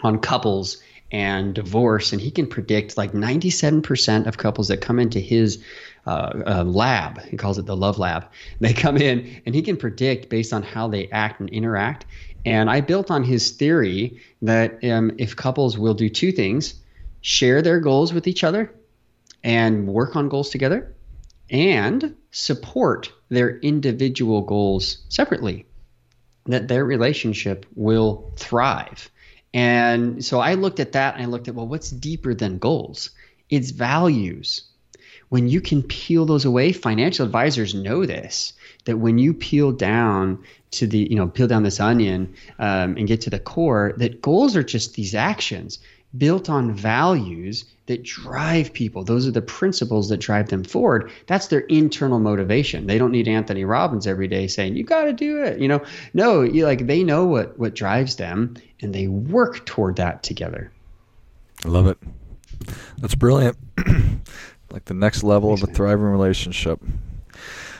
on 0.00 0.18
couples 0.20 0.78
and 1.10 1.54
divorce, 1.54 2.12
and 2.12 2.20
he 2.20 2.30
can 2.30 2.46
predict 2.46 2.96
like 2.96 3.12
97% 3.12 4.26
of 4.26 4.36
couples 4.36 4.68
that 4.68 4.80
come 4.80 4.98
into 4.98 5.20
his 5.20 5.62
uh, 6.06 6.42
uh, 6.46 6.64
lab. 6.64 7.22
He 7.22 7.36
calls 7.36 7.58
it 7.58 7.66
the 7.66 7.76
love 7.76 7.98
lab. 7.98 8.26
They 8.60 8.72
come 8.72 8.96
in, 8.96 9.42
and 9.46 9.54
he 9.54 9.62
can 9.62 9.76
predict 9.76 10.28
based 10.28 10.52
on 10.52 10.62
how 10.62 10.88
they 10.88 11.08
act 11.08 11.40
and 11.40 11.48
interact. 11.50 12.06
And 12.44 12.70
I 12.70 12.80
built 12.80 13.10
on 13.10 13.24
his 13.24 13.50
theory 13.50 14.20
that 14.42 14.82
um, 14.84 15.12
if 15.18 15.36
couples 15.36 15.76
will 15.76 15.94
do 15.94 16.08
two 16.08 16.32
things 16.32 16.74
share 17.20 17.62
their 17.62 17.80
goals 17.80 18.12
with 18.12 18.26
each 18.26 18.44
other 18.44 18.72
and 19.42 19.88
work 19.88 20.14
on 20.16 20.28
goals 20.28 20.50
together 20.50 20.94
and 21.50 22.14
support 22.30 23.12
their 23.28 23.58
individual 23.58 24.42
goals 24.42 24.98
separately, 25.08 25.66
that 26.46 26.68
their 26.68 26.84
relationship 26.84 27.66
will 27.74 28.32
thrive. 28.36 29.10
And 29.54 30.24
so 30.24 30.40
I 30.40 30.54
looked 30.54 30.80
at 30.80 30.92
that 30.92 31.14
and 31.14 31.22
I 31.22 31.26
looked 31.26 31.48
at, 31.48 31.54
well, 31.54 31.66
what's 31.66 31.90
deeper 31.90 32.34
than 32.34 32.58
goals? 32.58 33.10
It's 33.48 33.70
values. 33.70 34.62
When 35.30 35.48
you 35.48 35.60
can 35.60 35.82
peel 35.82 36.24
those 36.26 36.44
away, 36.44 36.72
financial 36.72 37.26
advisors 37.26 37.74
know 37.74 38.06
this 38.06 38.54
that 38.84 38.96
when 38.96 39.18
you 39.18 39.34
peel 39.34 39.72
down 39.72 40.42
to 40.70 40.86
the, 40.86 40.98
you 40.98 41.16
know, 41.16 41.28
peel 41.28 41.46
down 41.46 41.62
this 41.62 41.80
onion 41.80 42.34
um, 42.58 42.96
and 42.96 43.06
get 43.06 43.22
to 43.22 43.30
the 43.30 43.38
core, 43.38 43.92
that 43.98 44.22
goals 44.22 44.56
are 44.56 44.62
just 44.62 44.94
these 44.94 45.14
actions 45.14 45.78
built 46.16 46.48
on 46.48 46.72
values 46.72 47.64
that 47.86 48.02
drive 48.02 48.72
people. 48.72 49.04
Those 49.04 49.26
are 49.26 49.30
the 49.30 49.42
principles 49.42 50.08
that 50.08 50.18
drive 50.18 50.48
them 50.48 50.64
forward. 50.64 51.10
That's 51.26 51.48
their 51.48 51.60
internal 51.60 52.18
motivation. 52.18 52.86
They 52.86 52.98
don't 52.98 53.12
need 53.12 53.28
Anthony 53.28 53.64
Robbins 53.64 54.06
every 54.06 54.28
day 54.28 54.46
saying, 54.46 54.76
"You 54.76 54.84
got 54.84 55.04
to 55.04 55.12
do 55.12 55.42
it." 55.42 55.58
You 55.58 55.68
know, 55.68 55.82
no, 56.14 56.42
you 56.42 56.64
like 56.64 56.86
they 56.86 57.04
know 57.04 57.24
what 57.26 57.58
what 57.58 57.74
drives 57.74 58.16
them 58.16 58.54
and 58.80 58.94
they 58.94 59.06
work 59.08 59.66
toward 59.66 59.96
that 59.96 60.22
together. 60.22 60.70
I 61.64 61.68
love 61.68 61.86
it. 61.86 61.98
That's 62.98 63.14
brilliant. 63.14 63.56
like 64.70 64.84
the 64.86 64.94
next 64.94 65.22
level 65.22 65.52
of 65.52 65.62
a 65.62 65.66
thriving 65.66 66.06
relationship. 66.06 66.80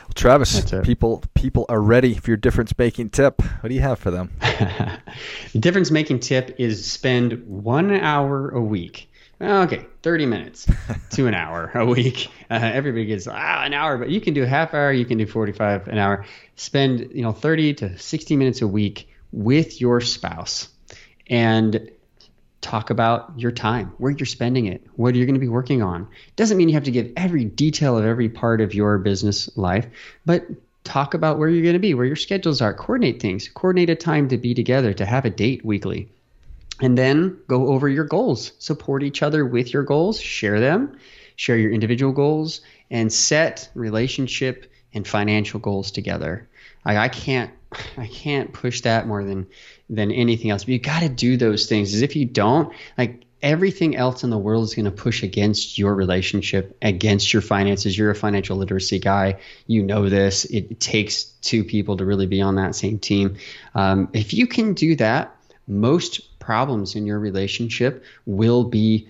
Well, 0.09 0.15
Travis, 0.15 0.65
people 0.83 1.21
people 1.35 1.67
are 1.69 1.79
ready 1.79 2.15
for 2.15 2.31
your 2.31 2.37
difference 2.37 2.75
making 2.75 3.11
tip. 3.11 3.43
What 3.43 3.69
do 3.69 3.75
you 3.75 3.81
have 3.81 3.99
for 3.99 4.09
them? 4.09 4.31
the 4.41 4.99
difference 5.59 5.91
making 5.91 6.21
tip 6.21 6.55
is 6.57 6.91
spend 6.91 7.45
one 7.45 7.91
hour 7.91 8.49
a 8.49 8.59
week. 8.59 9.11
Okay, 9.39 9.85
30 10.01 10.25
minutes 10.25 10.67
to 11.11 11.27
an 11.27 11.35
hour 11.35 11.69
a 11.75 11.85
week. 11.85 12.27
Uh, 12.49 12.55
everybody 12.55 13.05
gets 13.05 13.27
ah, 13.27 13.63
an 13.63 13.75
hour, 13.75 13.99
but 13.99 14.09
you 14.09 14.19
can 14.19 14.33
do 14.33 14.41
a 14.41 14.47
half 14.47 14.73
hour, 14.73 14.91
you 14.91 15.05
can 15.05 15.19
do 15.19 15.27
45 15.27 15.87
an 15.87 15.99
hour. 15.99 16.25
Spend, 16.55 17.11
you 17.13 17.21
know, 17.21 17.31
30 17.31 17.75
to 17.75 17.97
60 17.99 18.35
minutes 18.35 18.63
a 18.63 18.67
week 18.67 19.09
with 19.31 19.79
your 19.79 20.01
spouse 20.01 20.69
and 21.27 21.91
talk 22.61 22.89
about 22.89 23.31
your 23.37 23.51
time, 23.51 23.93
where 23.97 24.11
you're 24.11 24.25
spending 24.25 24.65
it, 24.65 24.85
what 24.95 25.15
you're 25.15 25.25
going 25.25 25.35
to 25.35 25.39
be 25.39 25.47
working 25.47 25.81
on. 25.81 26.07
Doesn't 26.35 26.57
mean 26.57 26.69
you 26.69 26.75
have 26.75 26.83
to 26.83 26.91
give 26.91 27.11
every 27.15 27.45
detail 27.45 27.97
of 27.97 28.05
every 28.05 28.29
part 28.29 28.61
of 28.61 28.73
your 28.73 28.97
business 28.97 29.55
life, 29.57 29.87
but 30.25 30.45
talk 30.83 31.13
about 31.13 31.37
where 31.37 31.47
you're 31.47 31.63
going 31.63 31.73
to 31.73 31.79
be, 31.79 31.93
where 31.93 32.05
your 32.05 32.15
schedules 32.15 32.61
are, 32.61 32.73
coordinate 32.73 33.21
things, 33.21 33.47
coordinate 33.47 33.89
a 33.89 33.95
time 33.95 34.27
to 34.29 34.37
be 34.37 34.53
together, 34.53 34.93
to 34.93 35.05
have 35.05 35.25
a 35.25 35.29
date 35.29 35.63
weekly. 35.63 36.09
And 36.81 36.97
then 36.97 37.37
go 37.47 37.67
over 37.67 37.87
your 37.87 38.05
goals. 38.05 38.53
Support 38.59 39.03
each 39.03 39.21
other 39.21 39.45
with 39.45 39.73
your 39.73 39.83
goals, 39.83 40.19
share 40.19 40.59
them, 40.59 40.97
share 41.35 41.57
your 41.57 41.71
individual 41.71 42.13
goals, 42.13 42.61
and 42.89 43.11
set 43.11 43.69
relationship 43.75 44.71
and 44.93 45.07
financial 45.07 45.59
goals 45.59 45.91
together. 45.91 46.48
I, 46.85 46.97
I 46.97 47.07
can't 47.09 47.51
I 47.97 48.07
can't 48.07 48.51
push 48.51 48.81
that 48.81 49.07
more 49.07 49.23
than 49.23 49.47
than 49.89 50.11
anything 50.11 50.49
else. 50.49 50.63
But 50.63 50.73
you 50.73 50.79
got 50.79 51.01
to 51.01 51.09
do 51.09 51.37
those 51.37 51.67
things. 51.67 51.93
As 51.93 52.01
if 52.01 52.15
you 52.15 52.25
don't, 52.25 52.73
like 52.97 53.25
everything 53.41 53.95
else 53.95 54.23
in 54.23 54.29
the 54.29 54.37
world 54.37 54.65
is 54.65 54.75
going 54.75 54.85
to 54.85 54.91
push 54.91 55.23
against 55.23 55.77
your 55.77 55.95
relationship, 55.95 56.77
against 56.81 57.31
your 57.31 57.41
finances. 57.41 57.97
You're 57.97 58.11
a 58.11 58.15
financial 58.15 58.57
literacy 58.57 58.99
guy. 58.99 59.39
You 59.67 59.83
know 59.83 60.09
this. 60.09 60.45
It, 60.45 60.71
it 60.71 60.79
takes 60.79 61.23
two 61.23 61.63
people 61.63 61.97
to 61.97 62.05
really 62.05 62.27
be 62.27 62.41
on 62.41 62.55
that 62.55 62.75
same 62.75 62.99
team. 62.99 63.37
Um, 63.75 64.09
if 64.13 64.33
you 64.33 64.47
can 64.47 64.73
do 64.73 64.95
that, 64.97 65.35
most 65.67 66.39
problems 66.39 66.95
in 66.95 67.05
your 67.05 67.19
relationship 67.19 68.03
will 68.25 68.63
be 68.63 69.07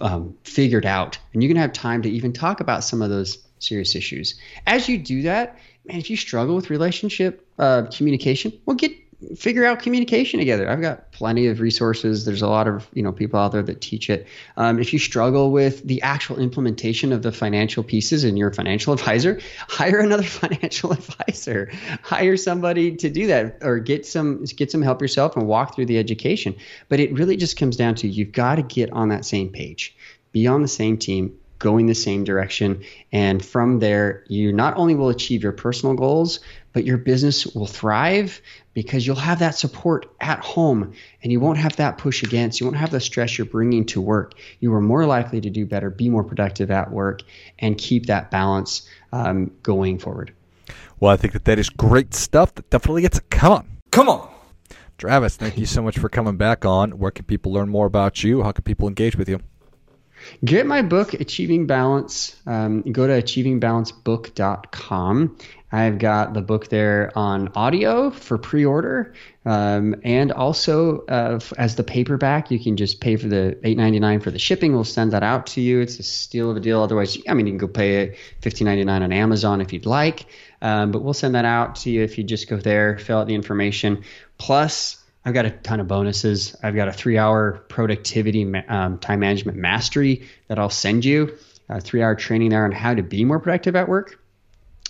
um, 0.00 0.36
figured 0.44 0.86
out, 0.86 1.18
and 1.32 1.42
you're 1.42 1.48
going 1.48 1.56
to 1.56 1.62
have 1.62 1.72
time 1.72 2.02
to 2.02 2.10
even 2.10 2.32
talk 2.32 2.60
about 2.60 2.84
some 2.84 3.02
of 3.02 3.10
those 3.10 3.38
serious 3.58 3.94
issues. 3.94 4.34
As 4.66 4.88
you 4.88 4.98
do 4.98 5.22
that, 5.22 5.58
man, 5.84 5.98
if 5.98 6.10
you 6.10 6.16
struggle 6.16 6.56
with 6.56 6.70
relationship 6.70 7.46
uh, 7.58 7.82
communication, 7.90 8.52
well, 8.66 8.76
get 8.76 8.92
figure 9.36 9.64
out 9.64 9.80
communication 9.80 10.38
together. 10.40 10.68
I've 10.68 10.80
got 10.80 11.12
plenty 11.12 11.46
of 11.46 11.60
resources. 11.60 12.24
There's 12.24 12.42
a 12.42 12.48
lot 12.48 12.66
of 12.68 12.88
you 12.92 13.02
know 13.02 13.12
people 13.12 13.38
out 13.38 13.52
there 13.52 13.62
that 13.62 13.80
teach 13.80 14.10
it. 14.10 14.26
Um, 14.56 14.78
if 14.78 14.92
you 14.92 14.98
struggle 14.98 15.52
with 15.52 15.86
the 15.86 16.02
actual 16.02 16.38
implementation 16.38 17.12
of 17.12 17.22
the 17.22 17.32
financial 17.32 17.82
pieces 17.82 18.24
and 18.24 18.38
you're 18.38 18.48
a 18.48 18.54
financial 18.54 18.92
advisor, 18.94 19.40
hire 19.68 20.00
another 20.00 20.22
financial 20.42 20.92
advisor. 20.92 21.70
Hire 22.02 22.36
somebody 22.36 22.96
to 22.96 23.10
do 23.10 23.26
that, 23.28 23.58
or 23.62 23.78
get 23.78 24.06
some 24.06 24.44
get 24.44 24.70
some 24.70 24.82
help 24.82 25.00
yourself 25.00 25.36
and 25.36 25.46
walk 25.46 25.74
through 25.74 25.86
the 25.86 25.98
education. 25.98 26.56
But 26.88 27.00
it 27.00 27.12
really 27.12 27.36
just 27.36 27.56
comes 27.56 27.76
down 27.76 27.94
to 27.96 28.08
you've 28.08 28.32
got 28.32 28.56
to 28.56 28.62
get 28.62 28.92
on 28.92 29.08
that 29.10 29.24
same 29.24 29.50
page, 29.50 29.96
be 30.32 30.46
on 30.46 30.62
the 30.62 30.68
same 30.68 30.98
team, 30.98 31.38
going 31.62 31.86
the 31.86 31.94
same 31.94 32.24
direction. 32.24 32.82
And 33.12 33.42
from 33.42 33.78
there, 33.78 34.24
you 34.26 34.52
not 34.52 34.76
only 34.76 34.96
will 34.96 35.08
achieve 35.08 35.44
your 35.44 35.52
personal 35.52 35.94
goals, 35.94 36.40
but 36.72 36.84
your 36.84 36.98
business 36.98 37.46
will 37.46 37.68
thrive 37.68 38.42
because 38.74 39.06
you'll 39.06 39.16
have 39.16 39.38
that 39.38 39.54
support 39.54 40.06
at 40.20 40.40
home 40.40 40.92
and 41.22 41.30
you 41.30 41.38
won't 41.38 41.58
have 41.58 41.76
that 41.76 41.98
push 41.98 42.24
against. 42.24 42.60
You 42.60 42.66
won't 42.66 42.78
have 42.78 42.90
the 42.90 43.00
stress 43.00 43.38
you're 43.38 43.46
bringing 43.46 43.86
to 43.86 44.00
work. 44.00 44.34
You 44.58 44.74
are 44.74 44.80
more 44.80 45.06
likely 45.06 45.40
to 45.40 45.50
do 45.50 45.64
better, 45.64 45.88
be 45.88 46.10
more 46.10 46.24
productive 46.24 46.70
at 46.72 46.90
work, 46.90 47.22
and 47.60 47.78
keep 47.78 48.06
that 48.06 48.30
balance 48.32 48.88
um, 49.12 49.52
going 49.62 49.98
forward. 50.00 50.34
Well, 50.98 51.12
I 51.12 51.16
think 51.16 51.32
that 51.34 51.44
that 51.44 51.58
is 51.60 51.70
great 51.70 52.12
stuff. 52.12 52.54
That 52.56 52.70
definitely 52.70 53.02
gets 53.02 53.18
a 53.18 53.22
come 53.22 53.52
on, 53.52 53.78
come 53.92 54.08
on. 54.08 54.28
Travis, 54.98 55.36
thank 55.36 55.58
you 55.58 55.66
so 55.66 55.82
much 55.82 55.98
for 55.98 56.08
coming 56.08 56.36
back 56.36 56.64
on. 56.64 56.92
Where 56.92 57.10
can 57.10 57.24
people 57.24 57.52
learn 57.52 57.68
more 57.68 57.86
about 57.86 58.22
you? 58.24 58.42
How 58.42 58.52
can 58.52 58.62
people 58.64 58.88
engage 58.88 59.16
with 59.16 59.28
you? 59.28 59.40
Get 60.44 60.66
my 60.66 60.82
book, 60.82 61.14
Achieving 61.14 61.66
Balance. 61.66 62.36
Um, 62.46 62.82
go 62.82 63.06
to 63.06 63.22
achievingbalancebook.com. 63.22 65.38
I've 65.74 65.98
got 65.98 66.34
the 66.34 66.42
book 66.42 66.68
there 66.68 67.10
on 67.16 67.48
audio 67.54 68.10
for 68.10 68.36
pre 68.36 68.66
order. 68.66 69.14
Um, 69.46 69.96
and 70.04 70.30
also, 70.30 71.06
uh, 71.06 71.40
as 71.56 71.76
the 71.76 71.82
paperback, 71.82 72.50
you 72.50 72.60
can 72.60 72.76
just 72.76 73.00
pay 73.00 73.16
for 73.16 73.26
the 73.26 73.58
$8.99 73.64 74.22
for 74.22 74.30
the 74.30 74.38
shipping. 74.38 74.74
We'll 74.74 74.84
send 74.84 75.12
that 75.12 75.22
out 75.22 75.46
to 75.48 75.62
you. 75.62 75.80
It's 75.80 75.98
a 75.98 76.02
steal 76.02 76.50
of 76.50 76.58
a 76.58 76.60
deal. 76.60 76.82
Otherwise, 76.82 77.16
I 77.26 77.32
mean, 77.32 77.46
you 77.46 77.52
can 77.52 77.58
go 77.58 77.68
pay 77.68 78.02
it 78.02 78.18
$15.99 78.42 79.00
on 79.00 79.12
Amazon 79.12 79.60
if 79.62 79.72
you'd 79.72 79.86
like. 79.86 80.26
Um, 80.60 80.92
but 80.92 81.02
we'll 81.02 81.14
send 81.14 81.34
that 81.34 81.46
out 81.46 81.76
to 81.76 81.90
you 81.90 82.02
if 82.02 82.18
you 82.18 82.24
just 82.24 82.48
go 82.48 82.58
there, 82.58 82.98
fill 82.98 83.18
out 83.18 83.26
the 83.26 83.34
information. 83.34 84.04
Plus, 84.36 85.01
I've 85.24 85.34
got 85.34 85.46
a 85.46 85.50
ton 85.50 85.80
of 85.80 85.88
bonuses. 85.88 86.56
I've 86.62 86.74
got 86.74 86.88
a 86.88 86.92
three 86.92 87.18
hour 87.18 87.64
productivity 87.68 88.42
um, 88.68 88.98
time 88.98 89.20
management 89.20 89.56
mastery 89.56 90.28
that 90.48 90.58
I'll 90.58 90.70
send 90.70 91.04
you, 91.04 91.36
a 91.68 91.80
three 91.80 92.02
hour 92.02 92.14
training 92.14 92.50
there 92.50 92.64
on 92.64 92.72
how 92.72 92.94
to 92.94 93.02
be 93.02 93.24
more 93.24 93.38
productive 93.38 93.76
at 93.76 93.88
work. 93.88 94.18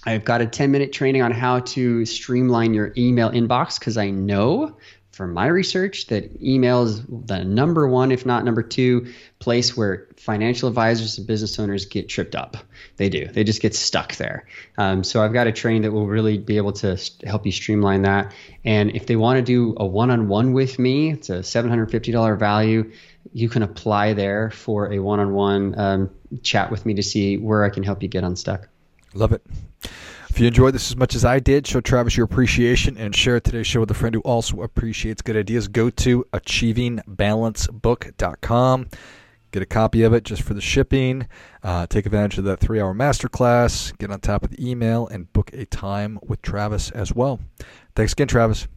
I've 0.04 0.24
got 0.24 0.40
a 0.40 0.46
10 0.46 0.70
minute 0.70 0.92
training 0.92 1.22
on 1.22 1.30
how 1.30 1.60
to 1.60 2.04
streamline 2.06 2.74
your 2.74 2.92
email 2.96 3.30
inbox 3.30 3.78
because 3.78 3.96
I 3.96 4.10
know 4.10 4.76
from 5.12 5.34
my 5.34 5.46
research 5.46 6.06
that 6.06 6.42
email 6.42 6.84
is 6.84 7.02
the 7.04 7.44
number 7.44 7.86
one, 7.86 8.10
if 8.10 8.24
not 8.24 8.44
number 8.46 8.62
two, 8.62 9.12
place 9.38 9.76
where 9.76 10.08
financial 10.16 10.68
advisors 10.68 11.18
and 11.18 11.26
business 11.26 11.58
owners 11.58 11.84
get 11.84 12.08
tripped 12.08 12.34
up. 12.34 12.56
They 12.96 13.10
do. 13.10 13.26
They 13.26 13.44
just 13.44 13.60
get 13.60 13.74
stuck 13.74 14.16
there. 14.16 14.46
Um, 14.78 15.04
so 15.04 15.22
I've 15.22 15.34
got 15.34 15.46
a 15.46 15.52
training 15.52 15.82
that 15.82 15.92
will 15.92 16.06
really 16.06 16.38
be 16.38 16.56
able 16.56 16.72
to 16.72 16.98
help 17.24 17.44
you 17.44 17.52
streamline 17.52 18.02
that. 18.02 18.32
And 18.64 18.90
if 18.96 19.06
they 19.06 19.16
want 19.16 19.36
to 19.36 19.42
do 19.42 19.74
a 19.76 19.86
one-on-one 19.86 20.54
with 20.54 20.78
me, 20.78 21.10
it's 21.10 21.28
a 21.28 21.40
$750 21.40 22.38
value. 22.38 22.90
You 23.34 23.50
can 23.50 23.62
apply 23.62 24.14
there 24.14 24.50
for 24.50 24.92
a 24.92 24.98
one-on-one 24.98 25.78
um, 25.78 26.10
chat 26.42 26.70
with 26.70 26.86
me 26.86 26.94
to 26.94 27.02
see 27.02 27.36
where 27.36 27.64
I 27.64 27.68
can 27.68 27.82
help 27.82 28.02
you 28.02 28.08
get 28.08 28.24
unstuck. 28.24 28.68
Love 29.12 29.32
it. 29.32 29.42
If 30.32 30.40
you 30.40 30.46
enjoyed 30.46 30.72
this 30.72 30.90
as 30.90 30.96
much 30.96 31.14
as 31.14 31.26
I 31.26 31.40
did, 31.40 31.66
show 31.66 31.82
Travis 31.82 32.16
your 32.16 32.24
appreciation 32.24 32.96
and 32.96 33.14
share 33.14 33.38
today's 33.38 33.66
show 33.66 33.80
with 33.80 33.90
a 33.90 33.94
friend 33.94 34.14
who 34.14 34.22
also 34.22 34.62
appreciates 34.62 35.20
good 35.20 35.36
ideas. 35.36 35.68
Go 35.68 35.90
to 35.90 36.24
achievingbalancebook.com. 36.32 38.88
Get 39.50 39.62
a 39.62 39.66
copy 39.66 40.02
of 40.04 40.14
it 40.14 40.24
just 40.24 40.40
for 40.40 40.54
the 40.54 40.62
shipping. 40.62 41.28
Uh, 41.62 41.86
take 41.86 42.06
advantage 42.06 42.38
of 42.38 42.44
that 42.44 42.60
three 42.60 42.80
hour 42.80 42.94
masterclass. 42.94 43.94
Get 43.98 44.10
on 44.10 44.20
top 44.20 44.42
of 44.42 44.48
the 44.48 44.70
email 44.70 45.06
and 45.06 45.30
book 45.34 45.50
a 45.52 45.66
time 45.66 46.18
with 46.26 46.40
Travis 46.40 46.90
as 46.92 47.14
well. 47.14 47.38
Thanks 47.94 48.14
again, 48.14 48.28
Travis. 48.28 48.68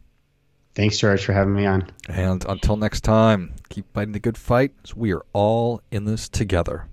Thanks, 0.74 0.98
George, 0.98 1.24
for 1.24 1.32
having 1.32 1.54
me 1.54 1.64
on. 1.64 1.90
And 2.06 2.44
until 2.46 2.76
next 2.76 3.00
time, 3.00 3.54
keep 3.70 3.90
fighting 3.94 4.12
the 4.12 4.20
good 4.20 4.36
fight. 4.36 4.74
We 4.94 5.14
are 5.14 5.24
all 5.32 5.80
in 5.90 6.04
this 6.04 6.28
together. 6.28 6.86